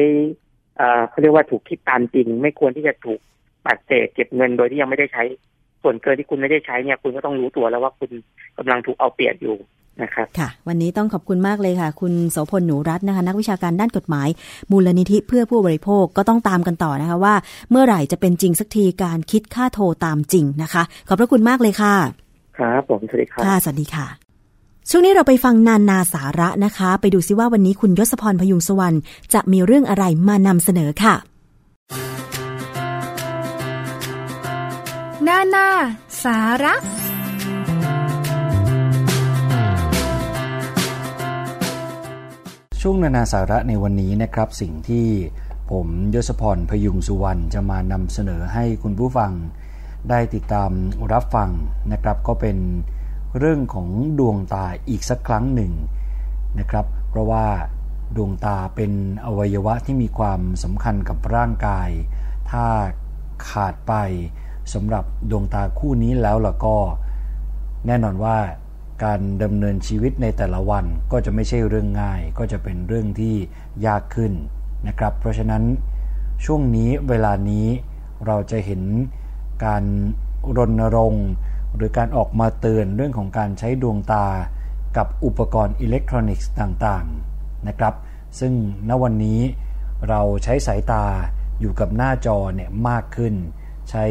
[0.76, 3.20] เอ่อเขาเรียกว่าถูกคิดตามจริง ไม่ควรที่จะถูก
[3.64, 5.24] ปัดเศษเก็บเงินโดยที่ยังไม่ได้ใช้
[5.82, 8.10] ส่วนเกินที่คุณไม่ได้ใช้เนี่ย คุณก็ต้องรู้ตัวแล้วว่าคุณ
[8.58, 9.56] กำลังถูกเอาเปรียบอยู่
[10.02, 14.28] นะครับค่ะ วันนี้ต้องขอบคุณมากเลยค่ะ คุณโสพลหนูรัตน์นะคะ นักวิชาการด้านกฎหมาย
[14.70, 17.34] มูลนิธิเพื่อผู้บริโภคก็ต้องตามกันต่อนะคะว่า
[17.70, 21.94] เมื่อไหร่จะเป็นจริงสักทีการคิดค่าโทรตามจริงนะคะ ขอบพระคุณมากเลยค่ะ
[22.58, 24.06] ครับผมสวัสดีครับค่ะสวัสดีค่ะ
[24.90, 28.98] ช่วงนี้เราไปฟังนานาสาระนะคะ ไปดูซิว่าวันนี้คุณยศพรพยุงสวรรณ
[29.34, 31.14] จะมีเรื่องอะไรมานำเสนอค่ะ
[35.24, 35.68] หน้าหน้า
[36.24, 36.74] สาระ
[42.80, 45.06] ช่วงนานาสาระในวันนี้นะครับ สิ่งที่
[45.70, 49.32] ผมยศพรพยุงสุวรรณจะมานำเสนอให้คุณผู้ฟัง
[50.10, 50.70] ได้ติดตาม
[51.12, 51.50] รับฟัง
[51.92, 52.56] นะครับ ก็เป็น
[53.38, 55.72] เรื่องของดวงตาอีกสักครั้งหนึ่ง
[56.58, 57.46] นะครับ เพราะว่า
[58.16, 58.92] ดวงตาเป็น
[59.24, 61.88] อวัยวะที่มีความสำคัญกับร่างกาย
[62.50, 62.66] ถ้า
[63.48, 63.94] ขาดไป
[64.72, 66.76] สำหรับดวงตาคู่นี้แล้วล่ะก็
[67.86, 68.38] แน่นอนว่า
[69.04, 73.34] การดำเนินชีวิตในแต่ละวันก็จะไม่ใช่เรื่องง่าย ก็จะเป็นเรื่องที่
[73.86, 74.32] ยากขึ้น
[74.88, 75.62] นะครับ เพราะฉะนั้น
[76.44, 77.66] ช่วงนี้เวลานี้
[78.26, 78.82] เราจะเห็น
[79.64, 79.84] การ
[80.56, 81.28] รณรงค์
[81.76, 84.26] หรือการออกมาเตือนเรื่องของการใช้ดวงตา
[84.96, 87.94] กับอุปกรณ์อิเล็กทรอนิกส์ต่างๆนะครับ
[88.38, 88.52] ซึ่ง
[88.88, 89.40] ณวันนี้
[90.08, 91.04] เราใช้สายตา
[91.60, 93.34] อยู่กับหน้าจอเนี่ยมากขึ้น
[93.90, 94.04] ใช้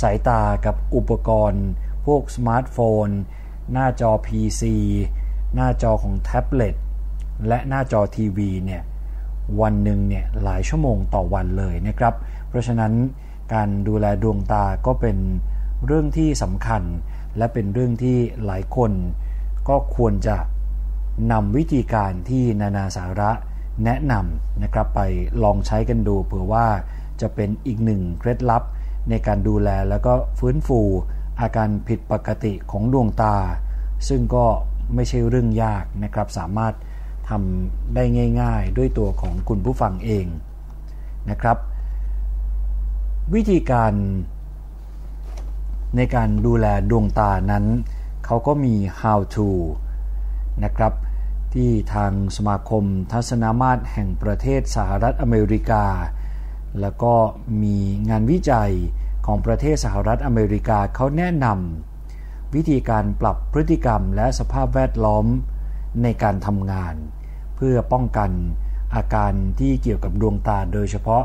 [0.00, 1.66] สายตากับอุปกรณ์
[2.06, 2.76] พวกสมาร์ทโฟ
[3.06, 3.08] น
[3.72, 4.62] หน้าจอ PC
[5.54, 6.74] หน้าจอของแท็บเล็ต
[7.48, 8.82] และหน้าจอทีวีเนี่ย
[9.60, 12.14] วันหนึ่งเนี่ยหลายชั่วโมงต่อวันเลยนะครับ
[12.48, 12.92] เพราะฉะนั้น
[13.54, 15.16] การดูแลดวงตาก็เป็น
[15.86, 16.82] เรื่องที่สำคัญ
[17.36, 18.92] และเป็นเรื่องที่หลายคน
[19.68, 20.36] ก็ควรจะ
[21.32, 23.30] นำวิธีการที่นานาสาระ
[23.84, 25.00] แนะนำนะครับไป
[25.42, 26.66] ลองใช้กันดูเผื่อว่า
[27.20, 28.62] จะเป็นอีกหนึ่งเคล็ดลับ
[29.10, 30.80] ในการดูแลแล้วก็ฟื้นฟู
[31.40, 33.36] อาการผิดปกติของดวงตา
[34.08, 34.46] ซึ่งก็
[34.94, 36.74] ไม่ใช่เรื่องยากนะครับ สามารถ
[37.28, 38.04] ทำได้
[38.40, 40.26] ง่ายๆ ด้วยตัวของคุณผู้ฟังเอง
[41.30, 41.58] นะครับ
[43.34, 43.92] วิธีการ
[45.96, 47.64] ในการดูแลดวงตานั้น
[48.24, 49.48] เขาก็มี how to
[50.64, 50.92] นะครับ
[51.54, 55.84] ที่ทางสมาคมทัศนมาตรแห่งประเทศสหรัฐอเมริกา
[56.80, 57.14] แล้วก็
[57.62, 57.76] มี
[58.10, 58.72] งานวิจัย
[59.26, 65.26] ของประเทศสหรัฐอเมริกาเขาแนะนำวิธีการปรับพฤติกรรมและสภาพแวดล้อม
[66.02, 66.94] ในการทำงาน
[67.56, 68.30] เพื่อป้องกัน
[68.94, 71.24] อาการที่เกี่ยวกับดวงตาโดยเฉพาะ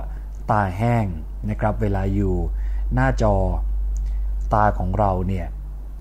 [0.51, 1.05] ตาแห้ง
[1.49, 2.35] นะครับเวลาอยู่
[2.93, 3.35] หน้าจอ
[4.53, 5.47] ตาของเราเนี่ย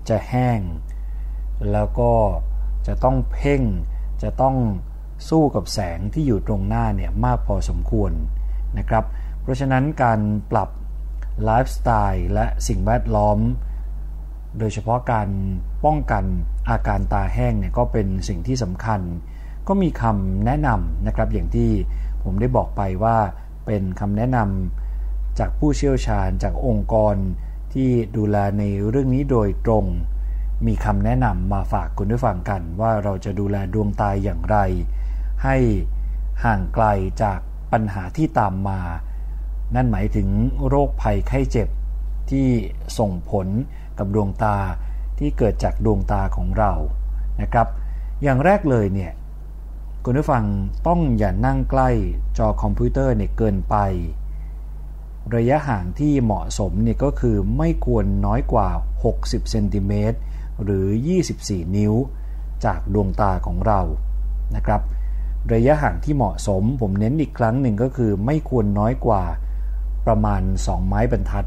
[0.09, 0.59] จะแห้ง
[1.71, 2.11] แล้วก็
[2.87, 3.61] จะต้องเพ่ง
[4.23, 4.55] จะต้อง
[5.29, 8.11] สู้กับแสงที่อยู่ตรงหน้าเนี่ยมากพอสมควร
[8.77, 9.03] นะครับ
[9.43, 10.19] เพราะฉะนั้นการ
[10.51, 10.69] ปรับ
[11.45, 13.39] ไลฟ์สไตล์และสิ่งแวดล้อม
[14.59, 15.29] โดยเฉพาะการ
[15.85, 16.23] ป้องกัน
[16.69, 19.01] อาการตาแห้งเนี่ยก็เป็นสิ่งที่สำคัญ
[19.67, 21.69] ก็มีคำแนะนำนะครับอย่างที่
[22.23, 23.17] ผมได้บอกไปว่า
[23.65, 27.15] เป็นคำแนะนำจากผู้เชี่ยวชาญจากองค์กร
[27.73, 29.85] ที่ดูแลในเรื่องนี้โดยตรง
[30.67, 34.57] มีคำแนะนำมาฝากคุณผู้ฟังกัน ว่าเราจะดูแลดวงตาอย่างไร
[35.43, 35.57] ให้
[36.43, 36.85] ห่างไกล
[37.23, 37.39] จาก
[37.71, 38.79] ปัญหาที่ตามมา
[39.75, 40.29] นั่นหมายถึง
[40.67, 41.67] โรคภัยไข้เจ็บ
[42.29, 42.47] ที่
[42.97, 43.47] ส่งผล
[43.97, 44.57] กับดวงตา
[45.19, 46.71] ที่เกิดจากดวงตาของเรา
[47.41, 47.67] นะครับ
[48.23, 49.11] อย่างแรกเลยเนี่ย
[50.03, 50.43] คุณผู้ฟัง
[50.87, 51.89] ต้องอย่านั่งใกล้
[52.37, 53.75] จอคอมพิวเตอร์เนี่ยเกินไป
[55.35, 58.69] ระยะห่างที่เหมาะสมเนี่ยก็คือไม่ควรน้อยกว่า
[59.09, 60.17] 60เซนติเมตร
[60.63, 60.87] หรือ
[61.29, 61.93] 24 นิ้ว
[62.65, 63.81] จากดวงตาของเรา
[64.55, 64.81] นะครับ
[65.53, 69.23] ระยะห่างที่เหมาะสมผมเน้นอีกครั้งหนึ่งก็คือไม่ควรน้อยกว่า
[70.07, 71.45] ประมาณ 2 ไม้บรรทัด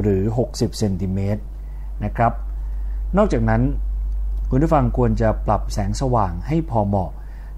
[0.00, 1.42] หรือ 60เซนติเมตร
[2.04, 2.32] นะครับ
[3.16, 3.62] นอกจากนั้น
[4.50, 7.10] คุณผู้ฟังควรจะปรับแสงสว่างให้พอเหมาะ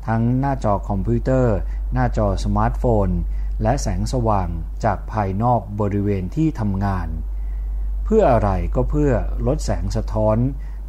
[0.06, 1.56] ทั้งหน้าจอคอมพิวเตอร์
[1.92, 3.08] หน้าจอสมาร์ทโฟน
[3.62, 4.48] และแสงสว่าง
[4.84, 7.08] จากภายนอกบริเวณที่ทำงาน
[8.04, 9.12] เพื่ออะไรก็เพื่อ
[9.46, 10.36] ลดแสงสะท้อน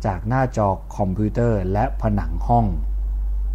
[0.05, 2.65] จากหน้าจอคอมพิวเตอร์และผนังห้อง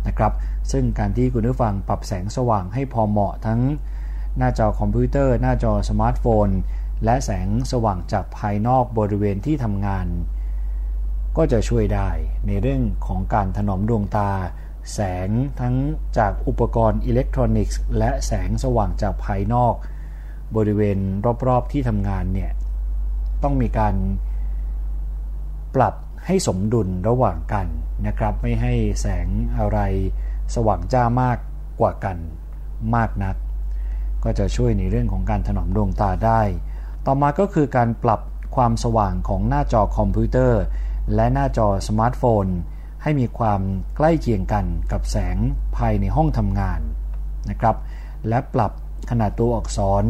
[0.06, 0.32] นะครับ
[0.72, 3.60] ซึ่งการที่คุณผู้ฟังปรับแสงสว่างให้พอเหมาะทั้ง
[4.38, 6.48] หน้าจอคอมพิวเตอร์ หน้าจอสมาร์ทโฟน
[7.04, 10.06] และแสงสว่างจากภายนอกบริเวณที่ทำงาน
[11.36, 12.10] ก็จะช่วยได้
[12.46, 14.30] ในเรื่องของการถนอมดวงตา
[14.94, 15.28] แสง
[15.60, 15.76] ทั้ง
[16.18, 19.74] จากอุปกรณ์อิเล็กทรอนิกส์และแสงสว่างจากภายนอก
[20.56, 20.98] บริเวณ
[21.46, 22.52] รอบๆที่ทำงานเนี่ย
[23.42, 23.94] ต้องมีการ
[25.74, 25.94] ปรับ
[26.26, 27.66] ให้สมดุลระหว่างกัน
[28.06, 29.26] นะครับ ไม่ให้แสง
[29.58, 29.78] อะไร
[30.54, 31.38] สว่างจ้ามาก
[31.80, 32.16] กว่ากัน
[32.94, 33.36] มากนัก
[34.28, 36.40] ก็จะช่วยในเรื่องของการถนอมดวงตาได้
[37.06, 38.20] ต่อมาก็คือการปรับ
[38.56, 40.62] ความสว่างของหน้าจอคอมพิวเตอร์
[41.14, 42.46] และหน้าจอสมาร์ทโฟน
[43.02, 43.60] ให้มีความ
[43.96, 45.36] ใกล้เคียงกันกับแสง
[45.76, 46.80] ภายในห้องทำงาน
[47.50, 47.76] นะครับ
[48.28, 48.72] และปรับ
[49.10, 50.04] ขนาดตัวอักษร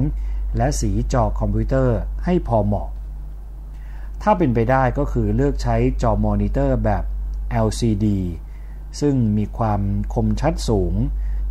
[0.57, 2.89] และสีจอคอมพิวเตอร์ให้พอเหมาะ
[4.23, 7.05] ถ้าเป็นไปได้ก็คือเลือกใช้จอมอนิเตอร์แบบ
[7.67, 8.07] LCD
[9.01, 9.81] ซึ่งมีความ
[10.15, 10.95] คมชัดสูง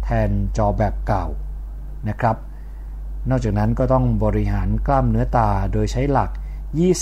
[0.04, 1.28] แทนจอแบบเก่า
[2.10, 2.38] นะครับ
[3.30, 6.30] นอกจากนั้นก็ต้องบริหารกล้ามเนื้อตาโดยใช้หลัก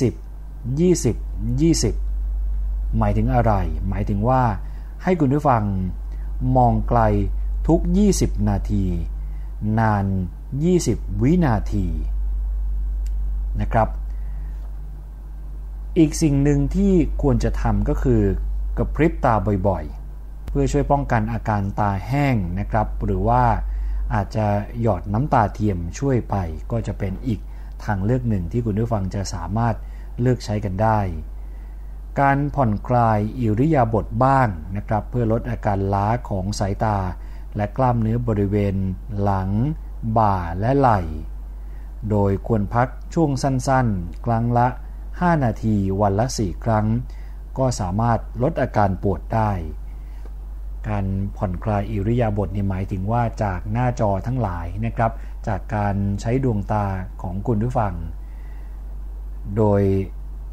[0.07, 3.53] 20 20 20 หมายถึงอะไร
[3.89, 4.43] หมายถึงว่า
[5.03, 5.63] ให้คุณผู้ฟัง
[6.55, 7.01] มองไกล
[7.67, 7.79] ทุก
[8.15, 8.85] 20 นาที
[9.79, 10.05] นาน
[10.63, 11.87] 20 วินาที
[13.61, 13.89] นะครับ
[15.97, 18.21] อีกสิ่งหนึ่งที่ควรจะทำก็คือ
[18.77, 19.33] กระพริบตา
[19.67, 23.43] บ่อยๆ เพื่อช่วยป้องกันอาการตาแห้งนะครับ หรือว่า
[24.13, 24.47] อาจจะ
[24.81, 26.35] หยอดน้ำตาเทียมช่วยไป
[26.71, 27.39] ก็จะเป็นอีก
[27.83, 29.75] ทางเลือกหนึ่งที่คุณผู้ฟังจะสามารถ
[30.21, 30.99] เลือกใช้กันได้
[32.19, 36.97] การผ่อนคลายอิริยาบถบ้างนะครับ เพื่อลดอาการล้าของสายตา
[37.55, 38.75] และกล้ามเนื้อบริเวณ
[39.21, 39.49] หลัง
[40.17, 41.01] บ่าและไหล่
[42.09, 44.67] โดยควรพักช่วงสั้นๆ ครั้งละ
[45.09, 46.85] 5 นาทีวันละ 4 ครั้ง
[47.57, 49.51] ก็สามารถลดอาการปวดได้
[50.89, 51.05] การ
[51.37, 55.11] ผ่อนคลายอิริยาบถนี่หมายถึงว่าจากหน้าจอทั้งหลายนะครับ
[55.47, 56.85] จากการใช้ดวงตา
[57.21, 57.93] ของคุณผู้ฟัง
[59.57, 59.81] โดย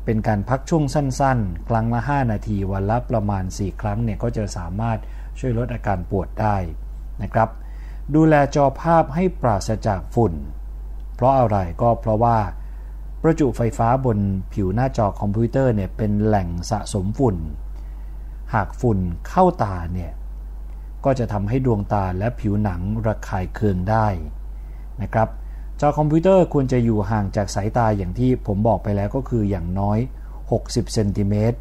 [0.04, 4.98] เป็นการพักช่วงสั้นๆ ครั้งละ 5 นาทีวันละประมาณ 4 ครั้งเนี่ยก็จะสามารถ
[5.38, 6.56] ช่วยลดอาการปวดได้
[7.22, 7.48] นะครับ
[8.14, 10.32] ดูแลจอภาพให้ปราศจากฝุ่น
[11.14, 12.38] เพราะอะไรก็เพราะว่า
[13.22, 14.18] ประจุไฟฟ้าบน
[14.52, 17.36] ผิวหน้าจอคอมพิวเตอร์เนี่ยเป็นแหล่งสะสมฝุ่น
[18.54, 20.10] หากฝุ่นเข้าตาเนี่ย
[21.04, 24.06] ก็จะทำให้ดวงตาและผิวหนังระคายเคืองได้
[25.02, 25.28] นะครับ
[25.80, 29.98] จอคอมพิวเตอร์ควรจะอยู่ห่างจากสายตาอย่างที่ผมบอกไปแล้วก็คืออย่างน้อย
[30.46, 31.58] 60เซนติเมตร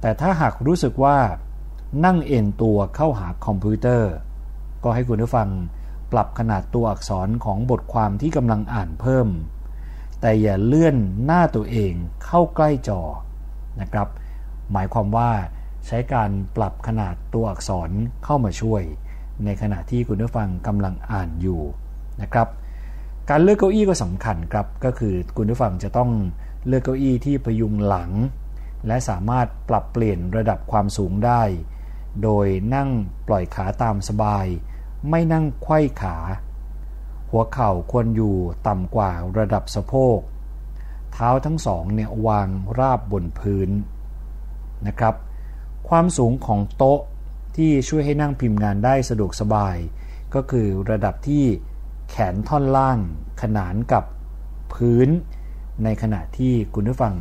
[0.00, 1.18] แต่ถ้าหากรู้สึกว่า
[2.04, 4.12] นั่งเอ็นตัวเข้าหาคอมพิวเตอร์
[4.84, 5.48] ก็ให้คุณผู้ฟัง
[6.12, 9.28] ปรับขนาดตัวอักษรของบทความที่กำลังอ่านเพิ่ม
[10.20, 11.92] แต่อย่าเลื่อนหน้าตัวเอง
[12.24, 13.00] เข้าใกล้จอ
[13.80, 14.08] นะครับ
[14.72, 15.30] หมายความว่า
[15.86, 17.90] ใช้การปรับขนาดตัวอักษร
[18.24, 18.82] เข้ามาช่วย
[19.44, 21.60] ในขณะที่คุณผู้ฟังกำลังอ่านอยู่
[22.22, 22.48] นะครับ
[23.30, 26.10] การเลือกเก้าอี้ก็สำคัญครับ ก็คือคุณผู้ฟังจะต้อง
[26.66, 28.10] เลือกเก้าอี้ที่พยุงหลัง
[28.86, 31.42] และสามารถปรับเปลี่ยนระดับความสูงได้
[32.22, 32.90] โดยนั่ง
[33.28, 34.46] ปล่อยขาตามสบาย
[35.08, 36.16] ไม่นั่งไขว้ขา
[37.30, 40.18] หัวเข่าควรอยู่ต่ำกว่าระดับสะโพก
[41.12, 43.70] เท้าทั้งสองเนี่ยวางราบบนพื้น
[44.86, 45.14] นะครับ
[45.90, 47.00] ความสูงของโต๊ะ
[47.56, 49.76] ที่ช่วยให้นั่งพิมพ์งานได้สะดวกสบาย
[50.34, 51.44] ก็คือระดับที่
[52.10, 52.98] แขนท่อนล่าง
[53.42, 54.04] ขนานกับ
[54.74, 55.08] พื้น
[55.84, 57.14] ในขณะที่คุณผู้ฟัง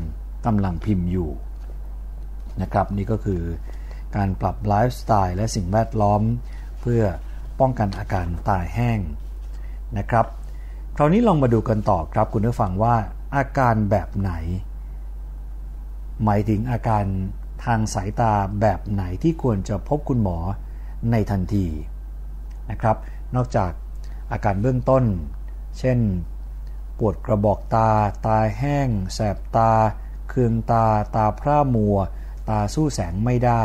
[0.45, 1.30] กำลังพิมพ์อยู่
[2.61, 3.41] นะครับนี่ก็คือ
[4.15, 6.22] การปรับไลฟ์สไตล์และสิ่งแวดล้อม
[6.82, 7.03] เพื่อ
[7.59, 8.99] ป้องกันอาการตาแห้ง
[9.97, 10.26] นะครับ
[10.95, 12.95] คราวนี้ลองมาดูกันต่อครับคุณผู้ฟังว่า
[13.36, 14.32] อาการแบบไหน
[16.24, 17.05] หมายถึงอาการ
[17.66, 20.38] ทางสายตาแบบไหนที่ควรจะพบคุณหมอ
[21.12, 21.68] ในทันที
[22.70, 22.97] นะครับ
[23.36, 23.72] นอกจาก
[24.32, 25.03] อาการเบื้องต้น
[25.80, 25.99] เช่น
[26.97, 27.89] ปวดกระบอกตา
[28.26, 29.72] ตาแห้ง แสบตา
[30.30, 30.86] เคืองตา
[31.16, 31.97] ตาพร่ามัว
[32.49, 33.64] ตาสู้แสงไม่ได้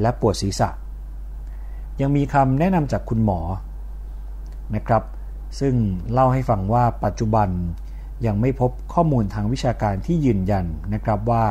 [0.00, 0.70] และปวดศีรษะ
[2.00, 3.40] ยังมีคำแนะนำจากคุณหมอ
[4.74, 5.02] นะครับ
[5.60, 5.74] ซึ่ง
[6.12, 7.48] เล่าให้ฟังว่าปัจจุบัน
[8.26, 11.44] ยังไม่พบข้อมูลทางวิชาการที่ยืนยันนะครับว่า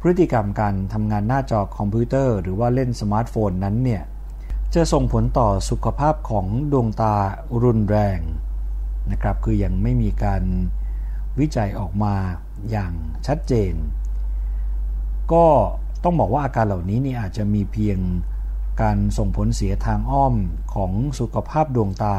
[0.00, 4.02] พฤติกรรมการทำงานหน้าจอคอมพิวเตอร์ หรือว่าเล่นสมาร์ทโฟนนั้นเนี่ย
[4.74, 7.14] จะส่งผลต่อสุขภาพของดวงตา
[7.64, 8.20] รุนแรง
[9.10, 10.42] นะครับคือยังไม่มีการ
[11.38, 12.14] วิจัยออกมา
[12.70, 12.92] อย่าง
[13.26, 13.74] ชัดเจน
[15.32, 15.46] ก็
[16.04, 17.98] ต้องบอกว่าอาการเหล่านี้นี่อาจจะมีเพียง
[18.82, 20.34] การส่งผลเสียทางอ้อม
[20.74, 22.16] ของสุขภาพดวงตา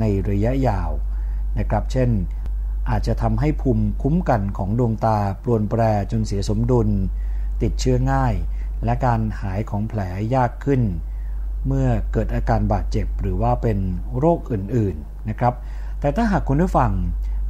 [0.00, 0.90] ในระยะยาว
[1.58, 2.10] นะครับ เช่น
[2.90, 6.88] อาจจะทำให้ภูมิคุ้มกันของดวงตาปลวนแปรจนเสียสมดุล
[7.62, 8.34] ติดเชื้อง่าย
[8.84, 10.00] และการหายของแผล
[10.34, 10.82] ยากขึ้น
[11.66, 13.78] เมื่อเกิดอาการบาดเจ็บหรือว่าเป็น
[14.18, 15.54] โรคอื่นๆนะครับ
[16.00, 16.92] แต่ถ้าหากคุณผู้ฟัง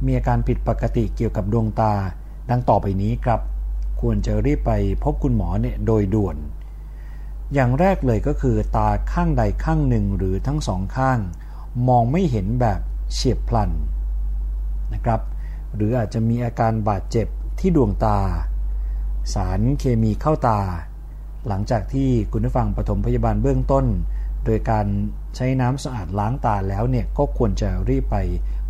[0.05, 1.93] มีอาการผิดปกติเกี่ยวกับดวงตา
[2.49, 3.41] ดังต่อไปนี้ครับ
[4.01, 4.71] ควรจะรีบไป
[5.03, 6.37] พบคุณหมอเนี่ยโดยด่วน
[7.53, 11.19] อย่างแรกเลยก็คือตาข้างใดข้างหนึ่งหรือทั้งสองข้าง
[11.87, 12.79] มองไม่เห็นแบบ
[13.13, 13.71] เฉียบพลัน
[14.93, 15.21] นะครับ
[15.75, 17.27] หรืออาจจะมีอาการบาดเจ็บ
[17.59, 18.19] ที่ดวงตา
[19.33, 20.59] สารเคมีเข้าตา
[21.47, 23.85] หลังจากที่คุณผู้ฟังปฐมพยาบาลเบื้องต้น
[24.45, 24.87] โดยการ
[25.35, 28.17] ใช้น้ำสะอาดล้างตาแล้วเนี่ยก็ควรจะรีบไป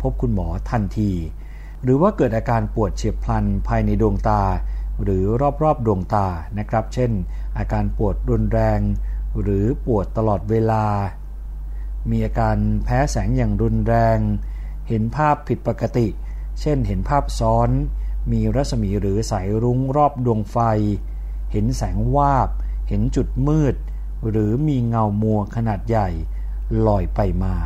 [0.00, 1.12] พบคุณหมอทันที
[1.82, 4.42] หรือว่าเกิดอาการปวดเฉียบพลันภายในดวงตา
[5.02, 5.24] หรือ
[5.62, 6.26] รอบๆดวงตา
[6.58, 7.10] นะครับ เช่น
[7.58, 8.80] อาการปวดรุนแรง
[9.40, 10.84] หรือปวดตลอดเวลา
[12.10, 14.18] มีอาการแพ้แสงอย่างรุนแรง
[14.88, 16.06] เห็นภาพผิดปกติ
[16.60, 17.70] เช่นเห็นภาพซ้อน
[18.32, 20.58] มีรัศมีหรือสายรุ้งรอบดวงไฟ
[21.52, 22.48] เห็นแสงวาบ
[22.88, 23.74] เห็นจุดมืด
[24.28, 26.08] หรือมีเงามัวขนาดใหญ่
[26.86, 27.56] ลอยไปมา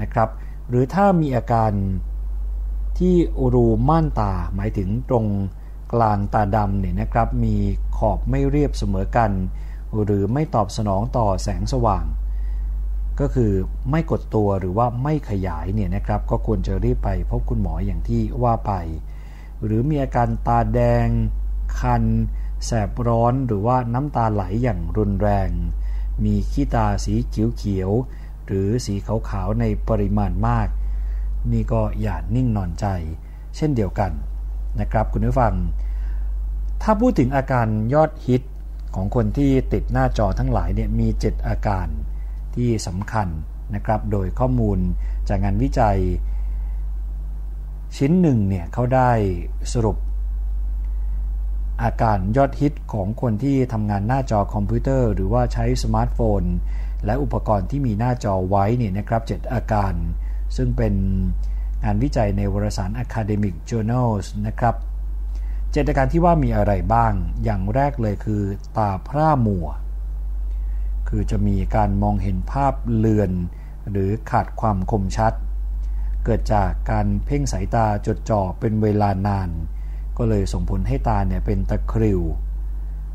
[0.00, 0.28] นะครับ
[0.68, 1.72] หรือถ้ามีอาการ
[2.98, 3.14] ที่
[3.54, 5.26] รูม่านตาหมายถึงตรง
[5.92, 7.56] กลางตาดำเนี่ยนะครับมี
[7.96, 9.30] ขอบไม่เรียบเสมอกัน
[10.04, 12.04] หรือไม่ตอบสนองต่อแสงสว่าง
[13.20, 13.52] ก็คือ
[13.90, 18.72] ไม่กดตัวหรือว่าไม่ขยายเนี่ยนะครับก็ควรจะรีบไปพบคุณหมออย่างที่ว่าไป
[19.64, 21.06] หรือมีอาการตาแดง
[21.80, 22.04] คัน
[22.64, 25.48] แสบร้อนหรือว่าน้ำตาไหลอย่างรุนแรง
[26.24, 27.90] มีขี้ตาสีเขียว
[28.46, 30.68] หรือสีขาวๆในปริมาณมาก
[31.52, 32.86] นี่ก็อย่านิ่งนอนใจ
[33.56, 34.12] เช่นเดียวกัน
[34.80, 35.54] นะครับคุณผู้ฟัง
[36.82, 38.42] ถ้าพูดถึงอาการยอดฮิต
[38.94, 41.86] ของคนที่ติดหน้าจอทั้งหลายเนี่ยมี 7 อาการ
[42.56, 43.28] ที่สำคัญ
[43.74, 44.78] นะครับ โดยข้อมูล
[45.28, 45.98] จากงานวิจัย
[47.96, 49.10] ชิ้นหนึ่งเนี่ยเขาได้
[49.72, 49.96] สรุป
[51.82, 56.42] อาการยอดฮิตของคนที่ทำงานหน้าจอคอมพิวเตอร์ หรือว่าใช้สมาร์ทโฟน
[57.04, 59.94] และอุปกรณ์ที่มีหน้าจอไว้เนี่ยนะครับ 7 อาการ
[60.56, 60.94] ซึ่งเป็น
[61.84, 64.74] งานวิจัยในวารสาร Academic Journals นะครับ
[65.70, 67.12] เจ็ดอาการที่ว่ามีอะไรบ้าง
[67.44, 68.42] อย่างแรกเลยคือ
[68.76, 69.66] ตาพร่ามัว
[71.08, 73.32] คือจะมีการมองเห็นภาพเลือน
[73.90, 75.32] หรือขาดความคมชัด
[76.24, 79.50] เกิดจากการเพ่งสายตาจดจ่อเป็นเวลานาน
[80.16, 82.20] ก็เลยส่งผลให้ตาเนี่ยเป็นตะคริว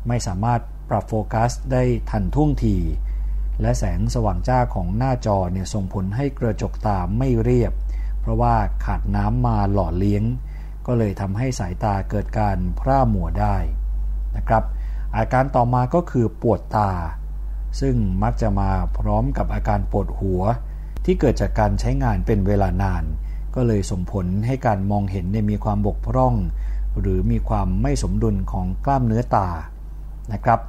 [0.08, 2.76] ไม่สามารถปรับโฟกัสได้ทันท่วงที
[3.60, 7.72] และแสงสว่างจ้าของหน้าจอเนี่ยส่งผลให้กระจกตาไม่เรียบ
[8.20, 10.24] เพราะว่าขาดน้ำมาหล่อเลี้ยง
[10.86, 13.56] ก็เลยทำให้สายตาเกิดการพร่ามัวได้
[14.36, 14.64] นะครับ
[15.16, 16.90] อาการต่อมาก็คือปวดตา
[17.80, 20.42] ซึ่งมักจะมาพร้อมกับอาการปวดหัว
[21.04, 23.04] ที่เกิดจากการใช้งานเป็นเวลานาน
[23.54, 26.34] ก็เลยส่งผลให้การมองเห็นมีความบกพร่อง
[27.00, 29.48] หรือมีความไม่สมดุลของกล้ามเนื้อตา
[30.32, 30.60] นะครับ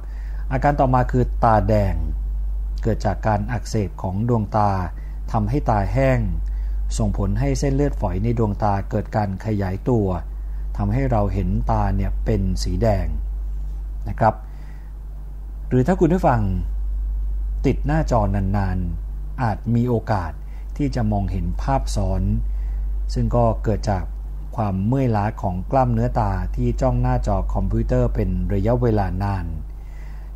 [0.52, 1.94] อาการต่อมาคือตาแดง
[2.82, 4.70] เกิดจากการอักเสบของดวงตา
[5.32, 6.18] ทำให้ตาแห้ง
[6.98, 10.06] ส่งผลให้เส้นเลือดฝอยในดวงตาเกิดการขยายตัว
[10.76, 13.06] ทำให้เราเห็นตาเนี่ยเป็นสีแดง
[14.08, 14.34] นะครับ
[15.68, 16.40] หรือถ้าคุณผู้ฟัง
[17.64, 20.32] ติดหน้าจอนานๆ อาจมีโอกาส
[20.76, 22.22] ที่จะมองเห็นภาพซ้อน
[23.14, 24.04] ซึ่งก็เกิดจาก
[24.56, 29.46] ความเมื่อยล้าของกล้ามเนื้อตาที่จ้องหน้าจอคอมพิวเตอร์เป็นระยะเวลานาน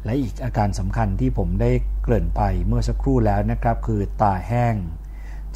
[0.04, 1.70] และอีกอาการสำคัญที่ผมได้
[2.02, 4.74] เกริ่นไปเมื่อสักครู่แล้วนะครับ คือตาแห้ง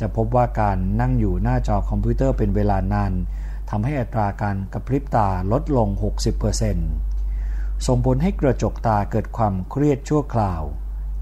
[0.01, 3.13] จะพบว่าการนั่งอยู่หน้าจอคอมพิวเตอร์เป็นเวลานาน
[3.71, 5.89] ทำให้อัตราการกระพริบตาลดลง
[7.07, 10.63] 60%ส่งผลให้กระจกตาเกิดความเครียดชั่วคราว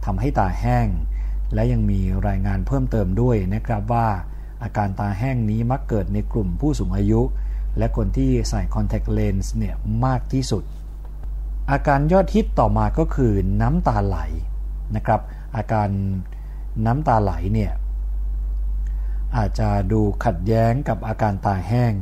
[0.05, 0.87] ทำให้ตาแห้ง
[1.55, 4.09] และยังมีรายงานเพิ่มเติมด้วยนะครับว่า
[4.63, 7.21] อาการตาแห้งนี้มักเกิดในกลุ่มผู้สูงอายุ
[7.79, 9.75] และคนที่ใส่คอนแทคเลนส์เนี่ย
[10.05, 10.65] มากที่สุด
[11.71, 13.33] อาการยอดฮิตต่อมาก็คือ
[13.63, 14.19] น้ำตาไหล
[14.97, 15.21] นะครับ
[15.57, 15.89] อาการ
[16.87, 17.73] น้ำตาไหลเนี่ย
[19.37, 21.93] อาจจะดูขัดแย้งกับอาการตาแห้ง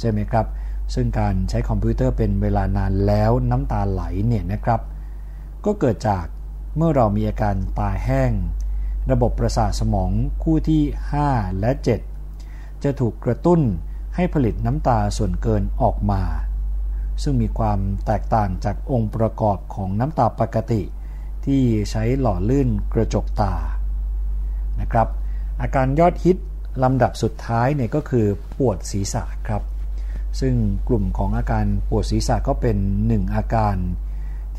[0.00, 0.46] ใช่ไหมครับ
[0.94, 4.80] ซึ่งการใช้คอมพิวเตอร์เป็นเวลานานแล้วน้ำตาไหลเนี่ยนะครับ
[5.64, 6.24] ก็เกิดจาก
[6.76, 8.32] เมื่อเรามีอาการตาแห้ง
[9.10, 10.10] ระบบประสาทสมอง
[10.42, 10.82] คู่ที่
[11.22, 11.70] 5 และ
[12.26, 13.60] 7 จะถูกกระตุ้น
[14.14, 16.22] ให้ผลิตน้ำตาส่วนเกินออกมา
[17.22, 20.82] ซึ่งมีความแตกต่างจากองค์ประกอบของน้ำตาปกติ
[21.44, 23.54] ที่ใช้หล่อลื่นกระจกตา
[24.80, 25.08] นะครับ
[25.60, 26.36] อาการยอดฮิต
[26.82, 28.26] ลำดับสุดท้ายเนี่ยก็คือ
[28.58, 29.62] ปวดศีรษะครับ
[30.40, 30.54] ซึ่ง
[30.88, 33.76] กลุ่มของอาการปวดศีรษะก็เป็นหนึ่งอาการ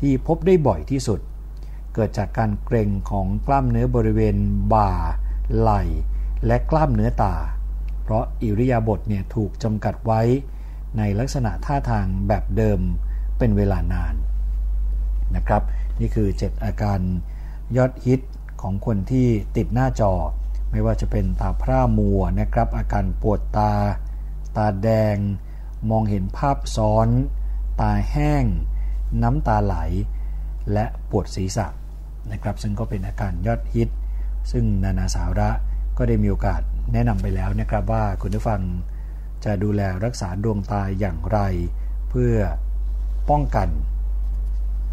[0.00, 1.20] ที่พบได้บ่อยที่สุด
[1.96, 4.36] เกิดจากการเกร็งของกล้ามเนื้อบริเวณ
[4.74, 4.92] บ่า
[5.56, 5.82] ไหล่
[6.46, 7.34] และกล้ามเนื้อตา
[8.02, 10.22] เพราะอิริยาบถเนี่ยถูกจำกัดไว้
[10.98, 12.80] ในลักษณะท่าทางแบบเดิม
[13.38, 14.14] เป็นเวลานาน
[15.36, 15.62] นะครับ
[16.00, 17.00] นี่คือ 7 อาการ
[17.76, 18.20] ยอดฮิต
[18.62, 20.14] ของคนที่ติดหน้าจอ
[20.70, 23.72] ไม่ว่าจะเป็นตาพร่ามัวนะครับ อาการปวดตา
[24.56, 25.16] ตาแดง
[25.90, 27.08] มองเห็นภาพซ้อน
[27.80, 28.44] ตาแห้ง
[29.22, 29.76] น้ำตาไหล
[30.72, 31.66] และปวดศีรษะ
[32.32, 33.88] นะครับซึ่งก็เป็นอาการยอดฮิต
[34.50, 35.50] ซึ่งนานาสาระ
[35.98, 36.60] ก็ได้มีโอกาส
[36.92, 38.60] แนะนำไปแล้วนะครับว่าคุณผู้ฟัง
[39.44, 41.38] จะดูแลรักษาดวงตาอย่างไร
[42.10, 42.36] เพื่อ
[43.30, 43.68] ป้องกัน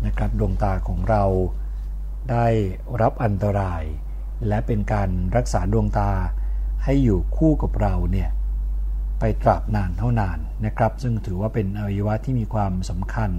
[0.05, 1.23] นะครับดวงตาของเรา
[2.31, 2.47] ได้
[3.01, 3.83] รับอันตราย
[4.47, 6.11] และเป็นการรักษาดวงตา
[6.83, 8.29] ให้อยู่คู่กับเราเนี่ย
[9.19, 13.31] ไปตราบนานเท่านานนะครับ ซึ่งถือว่าเป็นอวัยวะที่มีความสำคัญ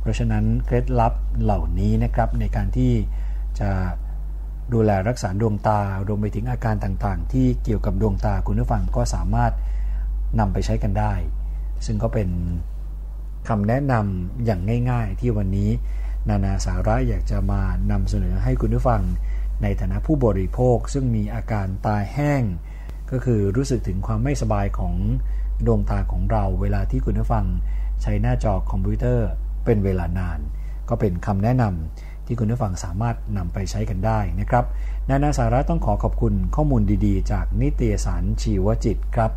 [0.00, 2.92] เพราะฉะนั้นเคล็ดลับเหล่านี้นะครับในการที่
[3.60, 3.70] จะ
[4.72, 9.52] ดูแลรักษาดวงตารวมไปถึงอาการต่างๆ ที่เกี่ยวกับดวงตาคุณผู้ฟังก็สามารถ
[10.38, 11.14] นำไปใช้กันได้
[11.86, 12.28] ซึ่งก็เป็น
[13.48, 15.70] คำแนะนำอย่างง่าย ๆ ที่วันนี้
[16.28, 19.02] นานาสาระอยากจะมานำเสนอให้คุณผู้ฟัง
[19.62, 22.42] ในฐานะผู้บริโภค ซึ่งมีอาการตาแห้ง
[23.10, 24.94] ก็คือรู้สึกถึงความไม่สบายของ
[25.66, 27.44] ดวงตาของเรา เวลาที่คุณผู้ฟัง
[28.02, 29.28] ใช้หน้าจอคอมพิวเตอร์
[29.64, 30.38] เป็นเวลานาน
[30.88, 34.64] ก็เป็นคำแนะนำ ที่คุณผู้ฟังสามารถนำไปใช้กันได้นะครับ
[35.08, 39.32] นานาสาระต้องขอขอบคุณข้อมูลดีๆ จากนิตยสารชีวจิตครับ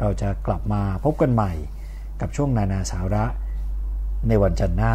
[0.00, 1.52] เราจะกลับมาพบกันใหม่
[2.20, 3.24] กับช่วงนานาสาระ
[4.28, 4.94] ในวันจันทร์หน้า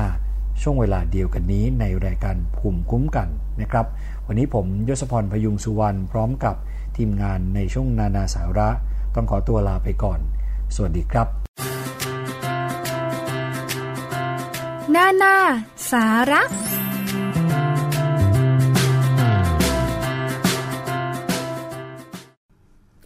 [0.62, 3.28] ช่วงเวลาเดียวกันนี้ในรายการภูมิคุ้มกัน
[3.62, 3.86] นะครับ
[4.28, 6.56] วันนี้ผมยศพรพยุงสุวรรณพร้อมกับ
[6.98, 8.70] ทีมงานในช่วงนานาสาระ
[9.16, 10.20] ต้องขอตัวลาไปก่อน
[10.76, 11.28] สวัสดีครับ
[14.96, 15.36] นานา
[15.92, 16.42] สาระ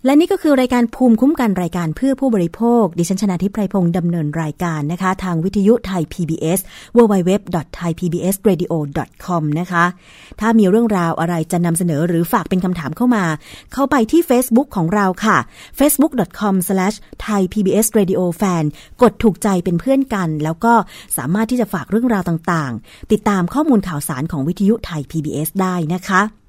[0.06, 6.60] และนี่ก็คือรายการภูมิคุ้มกันรายการเพื่อผู้บริโภค ดิฉันชนะทิพไพรพงศ์ดำเนินรายการนะคะ ทางวิทยุไทย PBS
[6.97, 9.86] www.thaipbsradio.com นะคะ
[10.39, 13.26] ถ้ามีเรื่องราวอะไรจะนำเสนอหรือฝากเป็นคำถามเข้ามา
[13.74, 15.38] เข้าไปที่ Facebook ของเราค่ะ
[15.80, 18.64] facebook.com/thaipbsradiofan
[19.02, 20.74] กดถูกใจเป็นเพื่อนกัน แล้วก็
[21.18, 26.41] สามารถที่จะฝากเรื่องราวต่างๆ ติดตามข้อมูลข่าวสารของวิทยุไทย PBS ได้นะคะ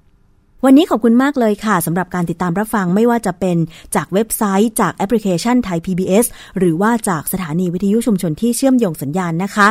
[0.66, 3.56] วันนี้ขอบคุณมากเลยค่ะสำหรับการติดตามรับฟังไม่ว่าจะเป็น
[3.94, 6.26] จากเว็บไซต์จากแอปพลิเคชันไทย PBS
[6.58, 9.68] หรือว่าจากสถานีวิทยุชุมชนที่เชื่อมโยงสัญญาณนะคะ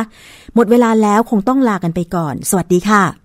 [0.54, 3.21] หมดเวลาแล้วคงต้องลากันไปก่อน สวัสดีค่ะ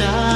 [0.00, 0.29] เ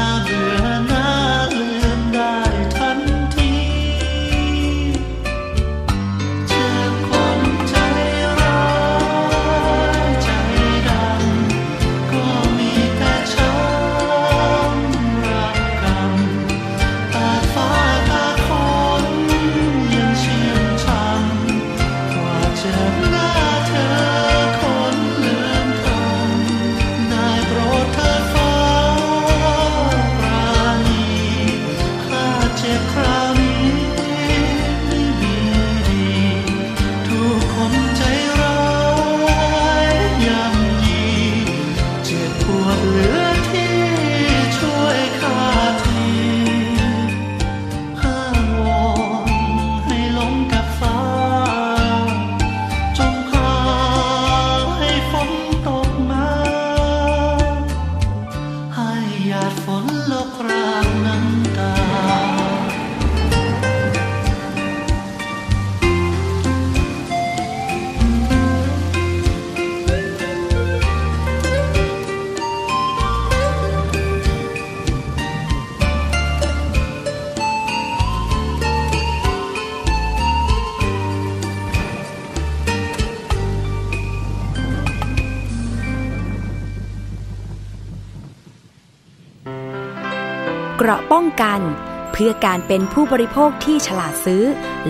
[92.54, 94.44] การเป็นผู้บริโภคที่ฉลาดซื้อ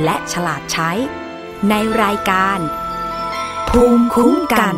[0.05, 0.91] และฉลาดใช้
[1.71, 2.59] ในรายการ
[3.69, 4.75] ภูมิคุ้มกัน